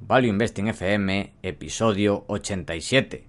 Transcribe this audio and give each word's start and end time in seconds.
Value 0.00 0.28
Investing 0.28 0.68
FM, 0.68 1.32
episodio 1.42 2.24
87. 2.28 3.24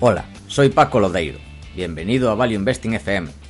Hola, 0.00 0.24
soy 0.46 0.68
Paco 0.68 1.00
Lodeiro. 1.00 1.38
Bienvenido 1.74 2.30
a 2.30 2.34
Value 2.36 2.54
Investing 2.54 2.94
FM, 2.94 3.30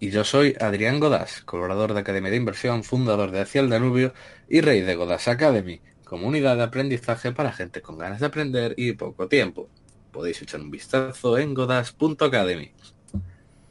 Y 0.00 0.10
yo 0.10 0.22
soy 0.22 0.54
Adrián 0.60 1.00
Godás, 1.00 1.42
colaborador 1.42 1.92
de 1.92 2.00
Academia 2.00 2.30
de 2.30 2.36
Inversión, 2.36 2.84
fundador 2.84 3.32
de 3.32 3.40
Hacia 3.40 3.60
el 3.60 3.68
Danubio 3.68 4.14
y 4.48 4.60
rey 4.60 4.80
de 4.80 4.94
Godás 4.94 5.26
Academy, 5.26 5.80
comunidad 6.04 6.56
de 6.56 6.62
aprendizaje 6.62 7.32
para 7.32 7.50
gente 7.50 7.82
con 7.82 7.98
ganas 7.98 8.20
de 8.20 8.26
aprender 8.26 8.74
y 8.76 8.92
poco 8.92 9.26
tiempo. 9.26 9.68
Podéis 10.12 10.40
echar 10.40 10.60
un 10.60 10.70
vistazo 10.70 11.36
en 11.36 11.52
godas.academy. 11.52 12.70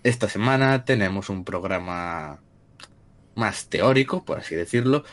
Esta 0.03 0.27
semana 0.27 0.83
tenemos 0.83 1.29
un 1.29 1.45
programa 1.45 2.41
más 3.35 3.69
teórico, 3.69 4.25
por 4.25 4.39
así 4.39 4.53
decirlo, 4.53 5.05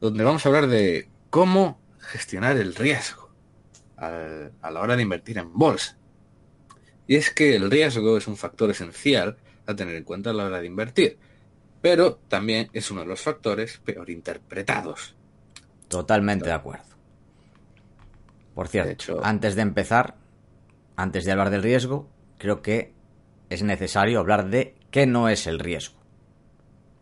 donde 0.00 0.24
vamos 0.24 0.44
a 0.44 0.48
hablar 0.48 0.66
de 0.66 1.08
cómo 1.30 1.80
gestionar 2.00 2.56
el 2.56 2.74
riesgo 2.74 3.30
a 3.96 4.70
la 4.72 4.80
hora 4.80 4.96
de 4.96 5.02
invertir 5.02 5.38
en 5.38 5.52
bolsa. 5.52 5.96
Y 7.06 7.14
es 7.14 7.30
que 7.30 7.54
el 7.54 7.70
riesgo 7.70 8.18
es 8.18 8.26
un 8.26 8.36
factor 8.36 8.70
esencial 8.70 9.38
a 9.68 9.76
tener 9.76 9.94
en 9.94 10.04
cuenta 10.04 10.30
a 10.30 10.32
la 10.32 10.46
hora 10.46 10.60
de 10.60 10.66
invertir. 10.66 11.18
Pero 11.80 12.16
también 12.28 12.70
es 12.72 12.90
uno 12.90 13.02
de 13.02 13.06
los 13.06 13.20
factores 13.20 13.78
peor 13.78 14.10
interpretados. 14.10 15.14
Totalmente 15.86 16.46
de 16.46 16.52
acuerdo. 16.52 16.84
Por 18.54 18.66
cierto, 18.66 19.20
antes 19.22 19.54
de 19.54 19.62
empezar, 19.62 20.16
antes 20.96 21.24
de 21.24 21.30
hablar 21.30 21.50
del 21.50 21.62
riesgo, 21.62 22.10
creo 22.38 22.60
que 22.60 22.92
es 23.50 23.62
necesario 23.62 24.18
hablar 24.18 24.48
de 24.48 24.74
qué 24.90 25.06
no 25.06 25.28
es 25.28 25.46
el 25.46 25.60
riesgo. 25.60 25.96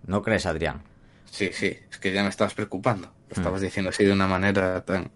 ¿No 0.04 0.22
crees, 0.22 0.44
Adrián? 0.44 0.82
Sí, 1.24 1.50
sí, 1.52 1.78
es 1.90 1.98
que 1.98 2.12
ya 2.12 2.22
me 2.22 2.28
estabas 2.28 2.54
preocupando. 2.54 3.06
Lo 3.06 3.36
hmm. 3.36 3.40
estabas 3.40 3.60
diciendo 3.60 3.88
así 3.88 4.04
de 4.04 4.12
una 4.12 4.26
manera 4.26 4.84
tan... 4.84 5.10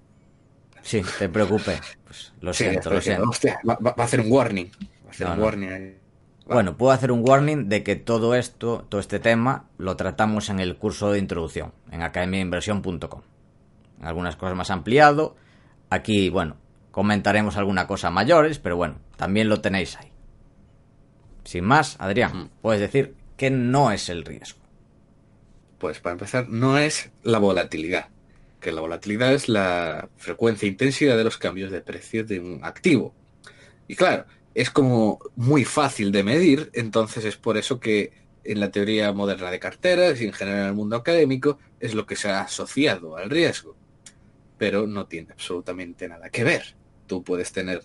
Sí, 0.82 1.02
te 1.18 1.28
preocupe. 1.28 1.78
Pues 2.04 2.32
lo 2.40 2.54
siento, 2.54 2.90
lo 2.90 3.00
siento. 3.02 3.30
va, 3.68 3.94
a 3.96 4.02
hacer 4.02 4.20
un 4.20 4.32
warning. 4.32 4.70
Va 5.04 5.08
a 5.08 5.10
hacer 5.10 5.26
un 5.26 5.40
warning 5.40 5.68
ahí. 5.68 5.99
Bueno, 6.52 6.76
puedo 6.76 6.90
hacer 6.90 7.12
un 7.12 7.22
warning 7.24 7.68
de 7.68 7.84
que 7.84 7.94
todo 7.94 8.34
esto, 8.34 8.84
todo 8.88 9.00
este 9.00 9.20
tema, 9.20 9.68
lo 9.78 9.94
tratamos 9.94 10.48
en 10.48 10.58
el 10.58 10.76
curso 10.76 11.12
de 11.12 11.20
introducción, 11.20 11.72
en 11.92 12.02
academiainversión.com. 12.02 13.22
Algunas 14.02 14.34
cosas 14.34 14.56
más 14.56 14.72
ampliado. 14.72 15.36
Aquí, 15.90 16.28
bueno, 16.28 16.56
comentaremos 16.90 17.56
alguna 17.56 17.86
cosa 17.86 18.10
mayores, 18.10 18.58
pero 18.58 18.76
bueno, 18.76 18.98
también 19.16 19.48
lo 19.48 19.60
tenéis 19.60 19.96
ahí. 19.96 20.10
Sin 21.44 21.64
más, 21.66 21.94
Adrián, 22.00 22.50
puedes 22.62 22.80
decir 22.80 23.14
que 23.36 23.50
no 23.50 23.92
es 23.92 24.08
el 24.08 24.24
riesgo. 24.24 24.58
Pues 25.78 26.00
para 26.00 26.14
empezar, 26.14 26.48
no 26.48 26.78
es 26.78 27.12
la 27.22 27.38
volatilidad. 27.38 28.08
Que 28.58 28.72
la 28.72 28.80
volatilidad 28.80 29.32
es 29.32 29.48
la 29.48 30.08
frecuencia 30.16 30.66
e 30.66 30.70
intensidad 30.70 31.16
de 31.16 31.22
los 31.22 31.38
cambios 31.38 31.70
de 31.70 31.80
precio 31.80 32.24
de 32.24 32.40
un 32.40 32.64
activo. 32.64 33.14
Y 33.86 33.94
claro, 33.94 34.26
es 34.60 34.70
como 34.70 35.20
muy 35.36 35.64
fácil 35.64 36.12
de 36.12 36.22
medir, 36.22 36.70
entonces 36.74 37.24
es 37.24 37.36
por 37.36 37.56
eso 37.56 37.80
que 37.80 38.12
en 38.44 38.60
la 38.60 38.70
teoría 38.70 39.10
moderna 39.12 39.50
de 39.50 39.58
carteras 39.58 40.20
y 40.20 40.26
en 40.26 40.34
general 40.34 40.60
en 40.60 40.66
el 40.66 40.74
mundo 40.74 40.96
académico 40.96 41.58
es 41.78 41.94
lo 41.94 42.04
que 42.04 42.14
se 42.14 42.28
ha 42.28 42.42
asociado 42.42 43.16
al 43.16 43.30
riesgo. 43.30 43.74
Pero 44.58 44.86
no 44.86 45.06
tiene 45.06 45.32
absolutamente 45.32 46.08
nada 46.08 46.28
que 46.28 46.44
ver. 46.44 46.74
Tú 47.06 47.22
puedes 47.24 47.52
tener 47.52 47.82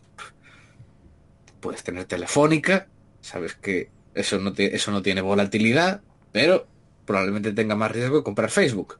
puedes 1.62 1.84
tener 1.84 2.04
telefónica, 2.06 2.88
sabes 3.22 3.56
que 3.56 3.90
eso 4.14 4.38
no, 4.40 4.54
eso 4.58 4.92
no 4.92 5.02
tiene 5.02 5.22
volatilidad, 5.22 6.02
pero 6.34 6.68
probablemente 7.06 7.54
tenga 7.54 7.76
más 7.76 7.92
riesgo 7.92 8.18
de 8.18 8.24
comprar 8.24 8.52
Facebook, 8.52 9.00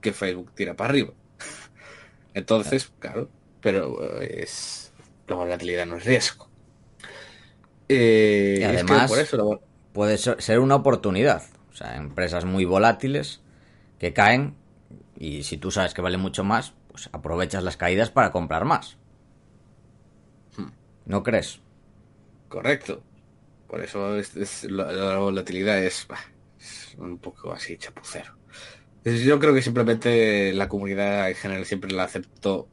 que 0.00 0.12
Facebook 0.12 0.50
tira 0.54 0.74
para 0.74 0.90
arriba. 0.90 1.12
Entonces, 2.34 2.90
claro, 2.98 3.28
pero 3.60 4.20
es 4.20 4.92
la 5.28 5.36
volatilidad 5.36 5.86
no 5.86 5.96
es 5.96 6.04
riesgo. 6.04 6.49
Eh, 7.92 8.58
y 8.60 8.62
además, 8.62 9.10
puede 9.92 10.16
ser 10.16 10.60
una 10.60 10.76
oportunidad. 10.76 11.42
O 11.72 11.74
sea, 11.74 11.96
empresas 11.96 12.44
muy 12.44 12.64
volátiles 12.64 13.40
que 13.98 14.12
caen 14.12 14.54
y 15.16 15.42
si 15.42 15.56
tú 15.56 15.72
sabes 15.72 15.92
que 15.92 16.00
vale 16.00 16.16
mucho 16.16 16.44
más, 16.44 16.72
pues 16.88 17.10
aprovechas 17.12 17.64
las 17.64 17.76
caídas 17.76 18.10
para 18.10 18.30
comprar 18.30 18.64
más. 18.64 18.96
Hmm. 20.56 20.70
¿No 21.04 21.22
crees? 21.24 21.60
Correcto. 22.48 23.02
Por 23.66 23.82
eso 23.82 24.16
la, 24.68 25.16
volatilidad 25.18 25.82
es, 25.82 26.06
un 26.96 27.18
poco 27.18 27.52
así 27.52 27.76
chapucero. 27.76 28.36
Yo 29.04 29.40
creo 29.40 29.52
que 29.52 29.62
simplemente 29.62 30.52
la 30.52 30.68
comunidad 30.68 31.28
en 31.28 31.34
general 31.34 31.66
siempre 31.66 31.90
la 31.90 32.04
aceptó 32.04 32.68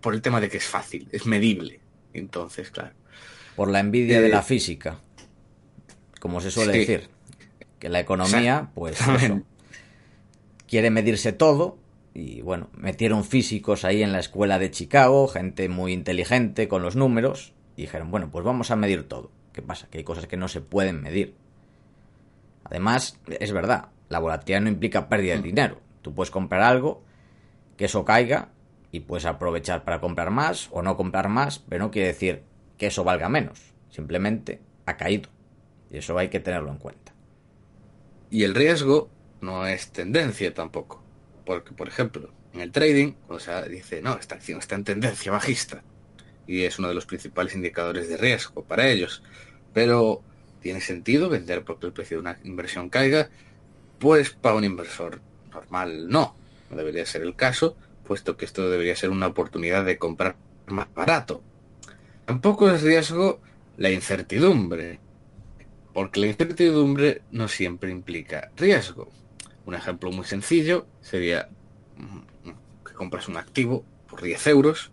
por 0.00 0.14
el 0.14 0.22
tema 0.22 0.40
de 0.40 0.48
que 0.48 0.56
es 0.56 0.66
fácil, 0.66 1.08
es 1.12 1.26
medible. 1.26 1.80
Entonces, 2.14 2.70
claro. 2.70 2.94
Por 3.56 3.70
la 3.70 3.80
envidia 3.80 4.20
de 4.20 4.28
la 4.28 4.40
eh, 4.40 4.42
física, 4.42 5.00
como 6.20 6.40
se 6.40 6.50
suele 6.50 6.78
decir. 6.78 7.08
Que 7.78 7.88
la 7.88 8.00
economía, 8.00 8.70
pues 8.74 8.98
quiere 10.68 10.90
medirse 10.90 11.32
todo. 11.32 11.78
Y 12.14 12.40
bueno, 12.40 12.70
metieron 12.72 13.24
físicos 13.24 13.84
ahí 13.84 14.02
en 14.02 14.12
la 14.12 14.20
escuela 14.20 14.58
de 14.58 14.70
Chicago, 14.70 15.28
gente 15.28 15.68
muy 15.68 15.92
inteligente 15.92 16.68
con 16.68 16.82
los 16.82 16.96
números, 16.96 17.52
y 17.76 17.82
dijeron, 17.82 18.10
bueno, 18.10 18.30
pues 18.30 18.44
vamos 18.44 18.70
a 18.70 18.76
medir 18.76 19.06
todo. 19.06 19.30
¿Qué 19.52 19.60
pasa? 19.60 19.88
Que 19.90 19.98
hay 19.98 20.04
cosas 20.04 20.26
que 20.26 20.38
no 20.38 20.48
se 20.48 20.62
pueden 20.62 21.02
medir. 21.02 21.34
Además, 22.64 23.18
es 23.28 23.52
verdad, 23.52 23.88
la 24.08 24.18
volatilidad 24.18 24.62
no 24.62 24.68
implica 24.68 25.08
pérdida 25.08 25.34
de 25.34 25.40
mm. 25.40 25.44
dinero. 25.44 25.80
Tú 26.00 26.14
puedes 26.14 26.30
comprar 26.30 26.62
algo, 26.62 27.02
que 27.76 27.84
eso 27.84 28.04
caiga, 28.04 28.48
y 28.92 29.00
puedes 29.00 29.26
aprovechar 29.26 29.84
para 29.84 30.00
comprar 30.00 30.30
más 30.30 30.68
o 30.72 30.82
no 30.82 30.96
comprar 30.96 31.28
más, 31.28 31.58
pero 31.58 31.84
no 31.84 31.90
quiere 31.90 32.08
decir 32.08 32.42
que 32.78 32.88
eso 32.88 33.04
valga 33.04 33.28
menos. 33.28 33.60
Simplemente 33.90 34.60
ha 34.86 34.96
caído. 34.96 35.30
Y 35.90 35.98
eso 35.98 36.16
hay 36.18 36.28
que 36.28 36.40
tenerlo 36.40 36.70
en 36.70 36.78
cuenta. 36.78 37.14
Y 38.30 38.44
el 38.44 38.54
riesgo 38.54 39.10
no 39.40 39.66
es 39.66 39.92
tendencia 39.92 40.52
tampoco. 40.52 41.02
Porque, 41.44 41.72
por 41.72 41.88
ejemplo, 41.88 42.32
en 42.52 42.60
el 42.60 42.72
trading, 42.72 43.14
o 43.28 43.38
sea, 43.38 43.62
dice, 43.62 44.02
no, 44.02 44.18
esta 44.18 44.34
acción 44.34 44.58
está 44.58 44.74
en 44.74 44.84
tendencia 44.84 45.32
bajista. 45.32 45.82
Y 46.46 46.62
es 46.62 46.78
uno 46.78 46.88
de 46.88 46.94
los 46.94 47.06
principales 47.06 47.54
indicadores 47.54 48.08
de 48.08 48.16
riesgo 48.16 48.64
para 48.64 48.88
ellos. 48.88 49.22
Pero, 49.72 50.22
¿tiene 50.60 50.80
sentido 50.80 51.28
vender 51.28 51.64
porque 51.64 51.86
el 51.86 51.92
precio 51.92 52.16
de 52.16 52.22
una 52.22 52.38
inversión 52.44 52.88
caiga? 52.88 53.30
Pues 53.98 54.30
para 54.30 54.56
un 54.56 54.64
inversor 54.64 55.20
normal 55.52 56.08
no. 56.08 56.34
No 56.70 56.76
debería 56.76 57.06
ser 57.06 57.22
el 57.22 57.36
caso, 57.36 57.76
puesto 58.04 58.36
que 58.36 58.44
esto 58.44 58.68
debería 58.68 58.96
ser 58.96 59.10
una 59.10 59.28
oportunidad 59.28 59.84
de 59.84 59.98
comprar 59.98 60.36
más 60.66 60.92
barato 60.94 61.42
Tampoco 62.26 62.68
es 62.68 62.82
riesgo 62.82 63.40
la 63.76 63.88
incertidumbre, 63.92 64.98
porque 65.94 66.18
la 66.18 66.26
incertidumbre 66.26 67.22
no 67.30 67.46
siempre 67.46 67.92
implica 67.92 68.50
riesgo. 68.56 69.12
Un 69.64 69.74
ejemplo 69.74 70.10
muy 70.10 70.24
sencillo 70.24 70.88
sería 71.00 71.48
mm, 71.96 72.84
que 72.84 72.94
compras 72.94 73.28
un 73.28 73.36
activo 73.36 73.84
por 74.10 74.22
10 74.22 74.44
euros 74.48 74.90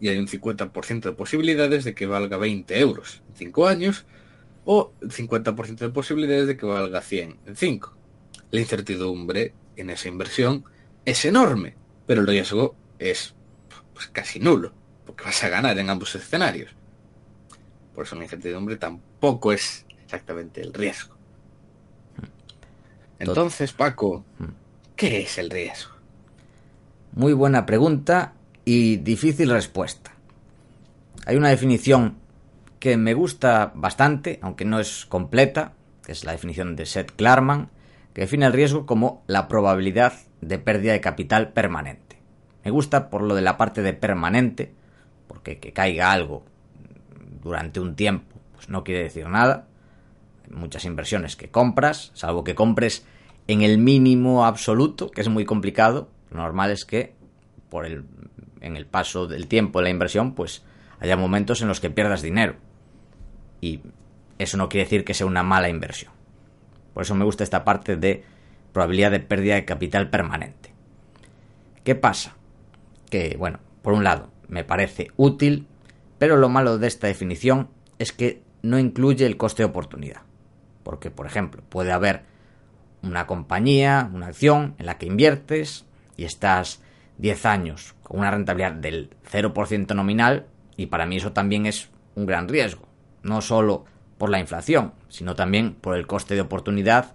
y 0.00 0.08
hay 0.08 0.16
un 0.16 0.28
50% 0.28 1.02
de 1.02 1.12
posibilidades 1.12 1.84
de 1.84 1.94
que 1.94 2.06
valga 2.06 2.38
20 2.38 2.80
euros 2.80 3.22
en 3.28 3.36
5 3.36 3.68
años 3.68 4.06
o 4.64 4.94
50% 5.02 5.76
de 5.76 5.90
posibilidades 5.90 6.46
de 6.46 6.56
que 6.56 6.64
valga 6.64 7.02
100 7.02 7.38
en 7.44 7.56
5. 7.56 7.96
La 8.50 8.60
incertidumbre 8.60 9.52
en 9.76 9.90
esa 9.90 10.08
inversión 10.08 10.64
es 11.04 11.22
enorme, 11.26 11.76
pero 12.06 12.22
el 12.22 12.26
riesgo 12.26 12.76
es 12.98 13.34
pues, 13.92 14.06
casi 14.08 14.40
nulo 14.40 14.81
porque 15.12 15.24
vas 15.24 15.44
a 15.44 15.50
ganar 15.50 15.78
en 15.78 15.90
ambos 15.90 16.14
escenarios. 16.14 16.70
Por 17.94 18.06
eso 18.06 18.16
la 18.16 18.22
incertidumbre 18.22 18.76
tampoco 18.76 19.52
es 19.52 19.84
exactamente 20.02 20.62
el 20.62 20.72
riesgo. 20.72 21.14
Entonces, 23.18 23.74
Paco, 23.74 24.24
¿qué 24.96 25.20
es 25.20 25.36
el 25.36 25.50
riesgo? 25.50 25.92
Muy 27.12 27.34
buena 27.34 27.66
pregunta 27.66 28.32
y 28.64 28.96
difícil 28.96 29.50
respuesta. 29.50 30.12
Hay 31.26 31.36
una 31.36 31.50
definición 31.50 32.16
que 32.78 32.96
me 32.96 33.12
gusta 33.12 33.70
bastante, 33.74 34.38
aunque 34.40 34.64
no 34.64 34.80
es 34.80 35.04
completa, 35.04 35.74
que 36.06 36.12
es 36.12 36.24
la 36.24 36.32
definición 36.32 36.74
de 36.74 36.86
Seth 36.86 37.12
Klarman, 37.14 37.68
que 38.14 38.22
define 38.22 38.46
el 38.46 38.54
riesgo 38.54 38.86
como 38.86 39.22
la 39.26 39.46
probabilidad 39.46 40.14
de 40.40 40.58
pérdida 40.58 40.92
de 40.92 41.02
capital 41.02 41.52
permanente. 41.52 42.16
Me 42.64 42.70
gusta 42.70 43.10
por 43.10 43.20
lo 43.20 43.34
de 43.34 43.42
la 43.42 43.58
parte 43.58 43.82
de 43.82 43.92
permanente, 43.92 44.72
porque 45.32 45.58
que 45.58 45.72
caiga 45.72 46.12
algo 46.12 46.44
durante 47.42 47.80
un 47.80 47.96
tiempo, 47.96 48.38
pues 48.54 48.68
no 48.68 48.84
quiere 48.84 49.04
decir 49.04 49.26
nada. 49.28 49.66
Hay 50.44 50.54
muchas 50.54 50.84
inversiones 50.84 51.36
que 51.36 51.48
compras, 51.48 52.10
salvo 52.12 52.44
que 52.44 52.54
compres 52.54 53.06
en 53.48 53.62
el 53.62 53.78
mínimo 53.78 54.44
absoluto, 54.44 55.10
que 55.10 55.22
es 55.22 55.28
muy 55.30 55.46
complicado, 55.46 56.10
lo 56.30 56.42
normal 56.42 56.70
es 56.70 56.84
que 56.84 57.14
por 57.70 57.86
el, 57.86 58.04
en 58.60 58.76
el 58.76 58.84
paso 58.84 59.26
del 59.26 59.48
tiempo 59.48 59.78
de 59.78 59.84
la 59.84 59.90
inversión, 59.90 60.34
pues 60.34 60.62
haya 61.00 61.16
momentos 61.16 61.62
en 61.62 61.68
los 61.68 61.80
que 61.80 61.88
pierdas 61.88 62.20
dinero. 62.20 62.56
Y 63.62 63.80
eso 64.38 64.58
no 64.58 64.68
quiere 64.68 64.84
decir 64.84 65.04
que 65.04 65.14
sea 65.14 65.26
una 65.26 65.42
mala 65.42 65.70
inversión. 65.70 66.12
Por 66.92 67.04
eso 67.04 67.14
me 67.14 67.24
gusta 67.24 67.42
esta 67.42 67.64
parte 67.64 67.96
de 67.96 68.22
probabilidad 68.74 69.10
de 69.10 69.20
pérdida 69.20 69.54
de 69.54 69.64
capital 69.64 70.10
permanente. 70.10 70.74
¿Qué 71.84 71.94
pasa? 71.94 72.36
Que, 73.08 73.36
bueno, 73.38 73.60
por 73.80 73.94
un 73.94 74.04
lado, 74.04 74.31
me 74.52 74.64
parece 74.64 75.10
útil, 75.16 75.66
pero 76.18 76.36
lo 76.36 76.50
malo 76.50 76.76
de 76.76 76.86
esta 76.86 77.06
definición 77.06 77.70
es 77.98 78.12
que 78.12 78.42
no 78.60 78.78
incluye 78.78 79.24
el 79.24 79.38
coste 79.38 79.62
de 79.62 79.70
oportunidad. 79.70 80.20
Porque, 80.82 81.10
por 81.10 81.24
ejemplo, 81.24 81.62
puede 81.70 81.90
haber 81.90 82.24
una 83.02 83.26
compañía, 83.26 84.10
una 84.12 84.26
acción 84.26 84.74
en 84.78 84.84
la 84.84 84.98
que 84.98 85.06
inviertes 85.06 85.86
y 86.18 86.24
estás 86.24 86.82
10 87.16 87.46
años 87.46 87.94
con 88.02 88.20
una 88.20 88.30
rentabilidad 88.30 88.72
del 88.72 89.16
0% 89.30 89.94
nominal 89.94 90.46
y 90.76 90.86
para 90.86 91.06
mí 91.06 91.16
eso 91.16 91.32
también 91.32 91.64
es 91.64 91.88
un 92.14 92.26
gran 92.26 92.46
riesgo. 92.46 92.86
No 93.22 93.40
solo 93.40 93.86
por 94.18 94.28
la 94.28 94.38
inflación, 94.38 94.92
sino 95.08 95.34
también 95.34 95.72
por 95.72 95.96
el 95.96 96.06
coste 96.06 96.34
de 96.34 96.42
oportunidad 96.42 97.14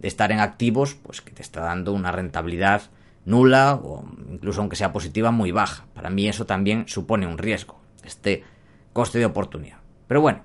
de 0.00 0.08
estar 0.08 0.32
en 0.32 0.40
activos 0.40 0.96
pues 0.96 1.22
que 1.22 1.32
te 1.32 1.40
está 1.40 1.62
dando 1.62 1.94
una 1.94 2.12
rentabilidad 2.12 2.90
nula 3.24 3.74
o 3.74 4.04
incluso 4.30 4.60
aunque 4.60 4.76
sea 4.76 4.92
positiva 4.92 5.30
muy 5.30 5.50
baja. 5.50 5.86
Para 5.94 6.10
mí 6.10 6.28
eso 6.28 6.46
también 6.46 6.88
supone 6.88 7.26
un 7.26 7.38
riesgo, 7.38 7.80
este 8.04 8.44
coste 8.92 9.18
de 9.18 9.26
oportunidad. 9.26 9.78
Pero 10.06 10.20
bueno, 10.20 10.42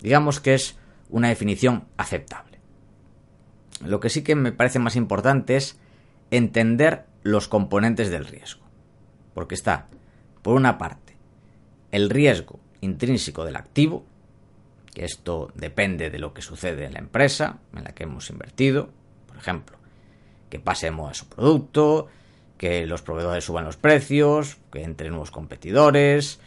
digamos 0.00 0.40
que 0.40 0.54
es 0.54 0.76
una 1.10 1.28
definición 1.28 1.84
aceptable. 1.96 2.58
Lo 3.84 4.00
que 4.00 4.10
sí 4.10 4.22
que 4.22 4.34
me 4.34 4.52
parece 4.52 4.78
más 4.78 4.96
importante 4.96 5.56
es 5.56 5.78
entender 6.30 7.06
los 7.22 7.48
componentes 7.48 8.10
del 8.10 8.24
riesgo. 8.24 8.62
Porque 9.34 9.54
está, 9.54 9.88
por 10.42 10.54
una 10.54 10.78
parte, 10.78 11.16
el 11.90 12.10
riesgo 12.10 12.60
intrínseco 12.80 13.44
del 13.44 13.56
activo, 13.56 14.04
que 14.94 15.04
esto 15.04 15.50
depende 15.54 16.10
de 16.10 16.18
lo 16.18 16.34
que 16.34 16.42
sucede 16.42 16.84
en 16.84 16.94
la 16.94 16.98
empresa 16.98 17.58
en 17.74 17.84
la 17.84 17.92
que 17.92 18.04
hemos 18.04 18.28
invertido, 18.30 18.90
por 19.26 19.36
ejemplo, 19.36 19.78
que 20.52 20.60
pasemos 20.60 21.10
a 21.10 21.14
su 21.14 21.30
producto, 21.30 22.08
que 22.58 22.84
los 22.84 23.00
proveedores 23.00 23.42
suban 23.42 23.64
los 23.64 23.78
precios, 23.78 24.58
que 24.70 24.82
entre 24.82 25.08
nuevos 25.08 25.30
competidores, 25.30 26.40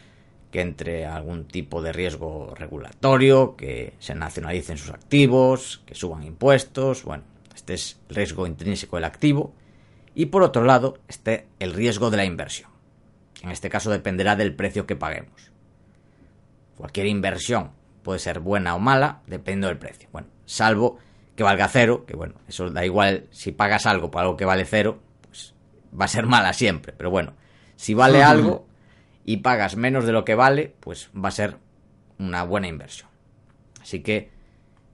que 0.52 0.60
entre 0.60 1.06
algún 1.06 1.48
tipo 1.48 1.82
de 1.82 1.92
riesgo 1.92 2.54
regulatorio, 2.54 3.56
que 3.56 3.94
se 3.98 4.14
nacionalicen 4.14 4.78
sus 4.78 4.90
activos, 4.90 5.82
que 5.86 5.96
suban 5.96 6.22
impuestos, 6.22 7.02
bueno, 7.02 7.24
este 7.52 7.74
es 7.74 7.98
el 8.08 8.14
riesgo 8.14 8.46
intrínseco 8.46 8.94
del 8.94 9.06
activo, 9.06 9.52
y 10.14 10.26
por 10.26 10.44
otro 10.44 10.62
lado 10.62 10.98
esté 11.08 11.48
el 11.58 11.72
riesgo 11.72 12.08
de 12.12 12.18
la 12.18 12.24
inversión. 12.24 12.70
En 13.42 13.50
este 13.50 13.68
caso 13.70 13.90
dependerá 13.90 14.36
del 14.36 14.54
precio 14.54 14.86
que 14.86 14.94
paguemos. 14.94 15.50
Cualquier 16.76 17.08
inversión 17.08 17.72
puede 18.04 18.20
ser 18.20 18.38
buena 18.38 18.76
o 18.76 18.78
mala, 18.78 19.22
dependiendo 19.26 19.66
del 19.66 19.78
precio. 19.78 20.08
Bueno, 20.12 20.28
salvo 20.44 20.98
que 21.36 21.42
valga 21.42 21.68
cero, 21.68 22.04
que 22.06 22.16
bueno, 22.16 22.34
eso 22.48 22.70
da 22.70 22.84
igual, 22.84 23.26
si 23.30 23.52
pagas 23.52 23.86
algo 23.86 24.10
por 24.10 24.22
algo 24.22 24.36
que 24.36 24.46
vale 24.46 24.64
cero, 24.64 25.00
pues 25.20 25.54
va 25.98 26.06
a 26.06 26.08
ser 26.08 26.26
mala 26.26 26.52
siempre, 26.54 26.94
pero 26.96 27.10
bueno, 27.10 27.34
si 27.76 27.94
vale 27.94 28.24
algo 28.24 28.66
y 29.24 29.38
pagas 29.38 29.76
menos 29.76 30.06
de 30.06 30.12
lo 30.12 30.24
que 30.24 30.34
vale, 30.34 30.74
pues 30.80 31.10
va 31.14 31.28
a 31.28 31.32
ser 31.32 31.58
una 32.18 32.42
buena 32.42 32.68
inversión. 32.68 33.10
Así 33.82 34.00
que, 34.00 34.30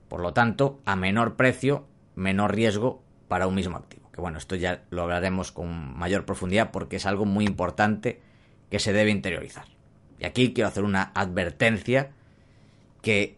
por 0.09 0.19
lo 0.19 0.33
tanto, 0.33 0.81
a 0.85 0.95
menor 0.95 1.35
precio, 1.35 1.87
menor 2.15 2.53
riesgo 2.53 3.01
para 3.27 3.47
un 3.47 3.55
mismo 3.55 3.77
activo. 3.77 4.11
Que 4.11 4.21
bueno, 4.21 4.37
esto 4.37 4.55
ya 4.55 4.83
lo 4.89 5.03
hablaremos 5.03 5.51
con 5.51 5.97
mayor 5.97 6.25
profundidad 6.25 6.71
porque 6.71 6.97
es 6.97 7.05
algo 7.05 7.25
muy 7.25 7.45
importante 7.45 8.21
que 8.69 8.79
se 8.79 8.93
debe 8.93 9.11
interiorizar. 9.11 9.65
Y 10.19 10.25
aquí 10.25 10.53
quiero 10.53 10.67
hacer 10.67 10.83
una 10.83 11.11
advertencia 11.15 12.11
que 13.01 13.37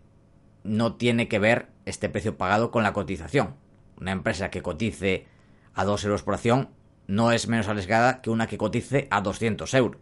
no 0.64 0.96
tiene 0.96 1.28
que 1.28 1.40
ver 1.40 1.68
este 1.86 2.10
precio 2.10 2.38
pagado 2.38 2.72
con 2.72 2.84
la 2.84 2.94
cotización. 2.94 3.56
Una 4.00 4.12
empresa 4.12 4.50
que 4.50 4.62
cotice 4.62 5.28
a 5.74 5.86
2 5.86 6.04
euros 6.06 6.24
por 6.24 6.34
acción 6.34 6.70
no 7.08 7.32
es 7.32 7.48
menos 7.48 7.68
arriesgada 7.68 8.22
que 8.22 8.30
una 8.30 8.48
que 8.48 8.58
cotice 8.58 9.08
a 9.12 9.22
200 9.22 9.74
euros. 9.76 10.02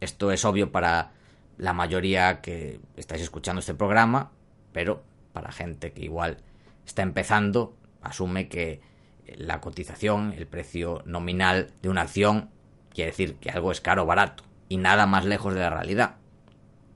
Esto 0.00 0.30
es 0.32 0.44
obvio 0.44 0.72
para 0.72 1.12
la 1.58 1.72
mayoría 1.72 2.40
que 2.40 2.80
estáis 2.96 3.22
escuchando 3.22 3.60
este 3.60 3.74
programa, 3.74 4.30
pero 4.72 5.02
para 5.32 5.52
gente 5.52 5.92
que 5.92 6.04
igual 6.04 6.38
está 6.86 7.02
empezando, 7.02 7.76
asume 8.00 8.48
que 8.48 8.80
la 9.36 9.60
cotización, 9.60 10.32
el 10.32 10.46
precio 10.46 11.02
nominal 11.04 11.72
de 11.82 11.88
una 11.88 12.02
acción, 12.02 12.50
quiere 12.88 13.10
decir 13.10 13.34
que 13.36 13.50
algo 13.50 13.72
es 13.72 13.80
caro 13.80 14.04
o 14.04 14.06
barato, 14.06 14.44
y 14.68 14.78
nada 14.78 15.06
más 15.06 15.24
lejos 15.24 15.54
de 15.54 15.60
la 15.60 15.70
realidad. 15.70 16.16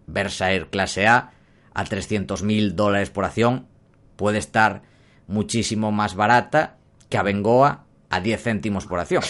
Versaer 0.06 0.68
clase 0.70 1.06
A 1.06 1.32
a 1.74 1.84
300.000 1.84 2.72
dólares 2.72 3.10
por 3.10 3.24
acción 3.24 3.66
puede 4.16 4.38
estar 4.38 4.82
muchísimo 5.26 5.92
más 5.92 6.14
barata 6.14 6.76
que 7.08 7.18
Abengoa 7.18 7.84
a 8.10 8.20
10 8.20 8.42
céntimos 8.42 8.86
por 8.86 9.00
acción. 9.00 9.22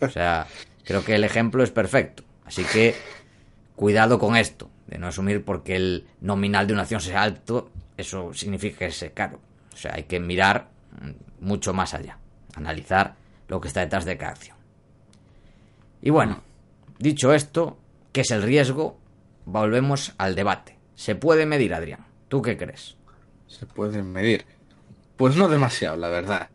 O 0.00 0.08
sea, 0.08 0.46
creo 0.84 1.04
que 1.04 1.14
el 1.14 1.24
ejemplo 1.24 1.62
es 1.62 1.70
perfecto. 1.70 2.22
Así 2.44 2.64
que 2.64 2.94
cuidado 3.76 4.18
con 4.18 4.36
esto, 4.36 4.70
de 4.86 4.98
no 4.98 5.06
asumir 5.08 5.44
porque 5.44 5.76
el 5.76 6.06
nominal 6.20 6.66
de 6.66 6.72
una 6.72 6.82
acción 6.82 7.00
sea 7.00 7.22
alto, 7.22 7.70
eso 7.96 8.32
significa 8.34 8.78
que 8.78 8.86
es 8.86 9.10
caro. 9.14 9.40
O 9.72 9.76
sea, 9.76 9.94
hay 9.94 10.04
que 10.04 10.20
mirar 10.20 10.68
mucho 11.40 11.72
más 11.72 11.94
allá, 11.94 12.18
analizar 12.54 13.14
lo 13.48 13.60
que 13.60 13.68
está 13.68 13.80
detrás 13.80 14.04
de 14.04 14.16
cada 14.16 14.32
acción. 14.32 14.56
Y 16.02 16.10
bueno, 16.10 16.42
dicho 16.98 17.32
esto, 17.32 17.78
¿qué 18.12 18.20
es 18.20 18.30
el 18.30 18.42
riesgo? 18.42 18.98
Volvemos 19.46 20.14
al 20.18 20.34
debate. 20.34 20.76
¿Se 20.94 21.14
puede 21.14 21.46
medir, 21.46 21.74
Adrián? 21.74 22.06
¿Tú 22.28 22.42
qué 22.42 22.56
crees? 22.56 22.97
Se 23.48 23.66
puede 23.66 24.02
medir. 24.02 24.44
Pues 25.16 25.36
no 25.36 25.48
demasiado, 25.48 25.96
la 25.96 26.08
verdad. 26.08 26.50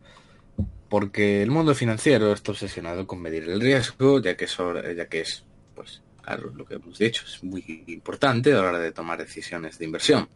Porque 0.90 1.42
el 1.42 1.52
mundo 1.52 1.76
financiero 1.76 2.32
está 2.32 2.52
obsesionado 2.52 3.06
con 3.08 3.22
medir 3.22 3.50
el 3.50 3.60
riesgo, 3.60 4.22
ya 4.22 4.38
que, 4.38 4.48
ya 4.96 5.08
que 5.10 5.22
es, 5.22 5.44
pues, 5.76 6.02
claro, 6.22 6.52
lo 6.56 6.66
que 6.66 6.76
hemos 6.76 6.98
dicho, 6.98 7.24
es 7.26 7.44
muy 7.44 7.84
importante 7.88 8.54
a 8.54 8.62
la 8.62 8.70
hora 8.70 8.80
de 8.80 8.92
tomar 8.92 9.18
decisiones 9.18 9.80
de 9.80 9.86
inversión. 9.86 10.30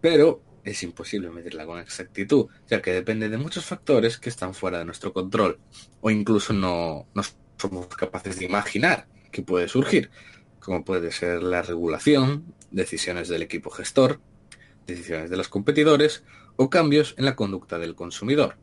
Pero 0.00 0.40
es 0.64 0.82
imposible 0.82 1.30
medirla 1.30 1.66
con 1.66 1.78
exactitud, 1.80 2.46
ya 2.68 2.80
que 2.80 2.92
depende 2.92 3.28
de 3.28 3.38
muchos 3.38 3.64
factores 3.64 4.18
que 4.18 4.28
están 4.28 4.54
fuera 4.54 4.78
de 4.78 4.84
nuestro 4.84 5.12
control, 5.12 5.58
o 6.00 6.10
incluso 6.10 6.52
no, 6.52 7.06
no 7.14 7.22
somos 7.56 7.86
capaces 7.88 8.38
de 8.38 8.46
imaginar 8.46 9.06
que 9.30 9.42
puede 9.42 9.68
surgir, 9.68 10.10
como 10.60 10.84
puede 10.84 11.12
ser 11.12 11.42
la 11.42 11.62
regulación, 11.62 12.54
decisiones 12.70 13.28
del 13.28 13.42
equipo 13.42 13.70
gestor, 13.70 14.20
decisiones 14.86 15.30
de 15.30 15.36
los 15.36 15.48
competidores 15.48 16.24
o 16.56 16.70
cambios 16.70 17.14
en 17.18 17.24
la 17.24 17.36
conducta 17.36 17.78
del 17.78 17.94
consumidor. 17.94 18.56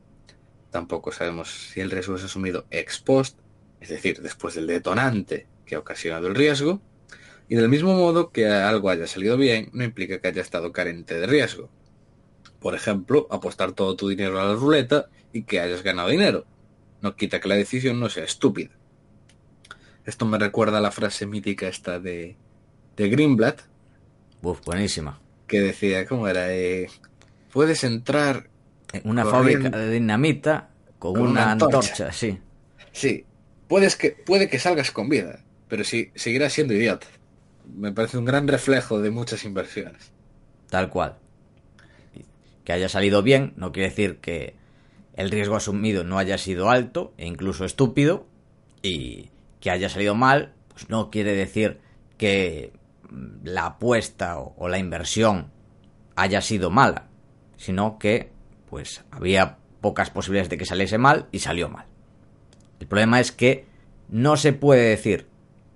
Tampoco 0.72 1.12
sabemos 1.12 1.70
si 1.72 1.82
el 1.82 1.92
riesgo 1.92 2.15
es 2.15 2.24
asumido 2.24 2.65
ex 2.72 3.00
post, 3.00 3.38
es 3.80 3.89
decir, 3.89 4.22
después 4.22 4.56
del 4.56 4.68
detonante 4.68 5.48
que 5.65 5.75
ha 5.75 5.80
ocasionado 5.80 6.27
el 6.27 6.36
riesgo, 6.36 6.82
y 7.48 7.56
del 7.56 7.70
mismo 7.70 7.94
modo 7.94 8.32
que 8.32 8.48
algo 8.48 8.89
haya 8.89 9.06
salido 9.06 9.38
bien 9.38 9.70
no 9.74 9.84
implica 9.84 10.20
que 10.20 10.30
haya 10.30 10.42
estado 10.42 10.72
carente 10.72 11.20
de 11.20 11.27
riesgo. 11.27 11.70
Por 12.60 12.74
ejemplo, 12.74 13.27
apostar 13.30 13.74
todo 13.74 13.96
tu 13.96 14.08
dinero 14.08 14.39
a 14.39 14.46
la 14.46 14.56
ruleta 14.56 15.10
y 15.34 15.44
que 15.44 15.60
hayas 15.60 15.84
ganado 15.84 16.10
dinero. 16.10 16.46
No 17.01 17.15
quita 17.15 17.42
que 17.42 17.50
la 17.50 17.56
decisión 17.56 18.00
no 18.00 18.10
sea 18.10 18.24
estúpida. 18.24 18.72
Esto 20.06 20.25
me 20.25 20.39
recuerda 20.39 20.77
a 20.77 20.82
la 20.82 20.92
frase 20.92 21.25
mítica 21.25 21.68
esta 21.68 22.00
de, 22.00 22.38
de 22.96 23.10
Greenblatt, 23.10 23.62
Uf, 24.44 24.60
buenísima. 24.65 25.23
Que 25.47 25.62
decía, 25.62 26.05
¿cómo 26.05 26.27
era? 26.27 26.53
Eh, 26.53 26.88
puedes 27.51 27.83
entrar... 27.83 28.50
En 28.91 29.09
una 29.09 29.25
fábrica 29.25 29.69
de 29.69 29.89
dinamita 29.89 30.69
con, 31.00 31.19
una, 31.19 31.51
antorcha. 31.51 32.12
sí. 32.12 32.39
Sí, 32.91 33.25
puedes 33.67 33.95
que, 33.95 34.12
puede 34.12 34.50
que 34.50 34.59
salgas 34.59 34.91
con 34.91 35.09
vida, 35.09 35.39
pero 35.67 35.83
sí, 35.83 36.12
seguirás 36.13 36.53
siendo 36.53 36.73
idiota. 36.73 37.07
Me 37.75 37.91
parece 37.91 38.17
un 38.19 38.25
gran 38.25 38.47
reflejo 38.47 39.01
de 39.01 39.09
muchas 39.09 39.43
inversiones. 39.45 40.12
Tal 40.69 40.89
cual. 40.89 41.17
Que 42.63 42.71
haya 42.71 42.88
salido 42.88 43.23
bien 43.23 43.53
no 43.57 43.71
quiere 43.71 43.89
decir 43.89 44.17
que 44.17 44.55
el 45.15 45.31
riesgo 45.31 45.55
asumido 45.55 46.03
no 46.03 46.17
haya 46.19 46.38
sido 46.38 46.69
alto 46.69 47.13
e 47.17 47.27
incluso 47.27 47.65
estúpido 47.65 48.25
Y 48.81 49.29
que 49.59 49.71
haya 49.71 49.89
salido 49.89 50.15
mal, 50.15 50.53
pues 50.69 50.89
no 50.89 51.09
quiere 51.09 51.35
decir 51.35 51.79
que 52.17 52.73
la 53.43 53.65
apuesta 53.65 54.39
o, 54.39 54.67
la 54.67 54.79
inversión 54.79 55.51
haya 56.15 56.41
sido 56.41 56.70
mala, 56.70 57.08
sino 57.58 57.98
que 58.00 58.32
pues 58.70 59.03
había 59.12 59.58
pocas 59.82 60.10
posibilidades 60.10 60.50
de 60.50 60.58
que 60.58 60.65
saliese 60.65 60.98
mal 60.98 61.27
y 61.32 61.39
salió 61.39 61.70
mal. 61.70 61.86
El 62.79 62.88
problema 62.88 63.20
es 63.20 63.32
que 63.32 63.67
no 64.10 64.38
se 64.38 64.53
puede 64.53 64.89
decir 64.89 65.27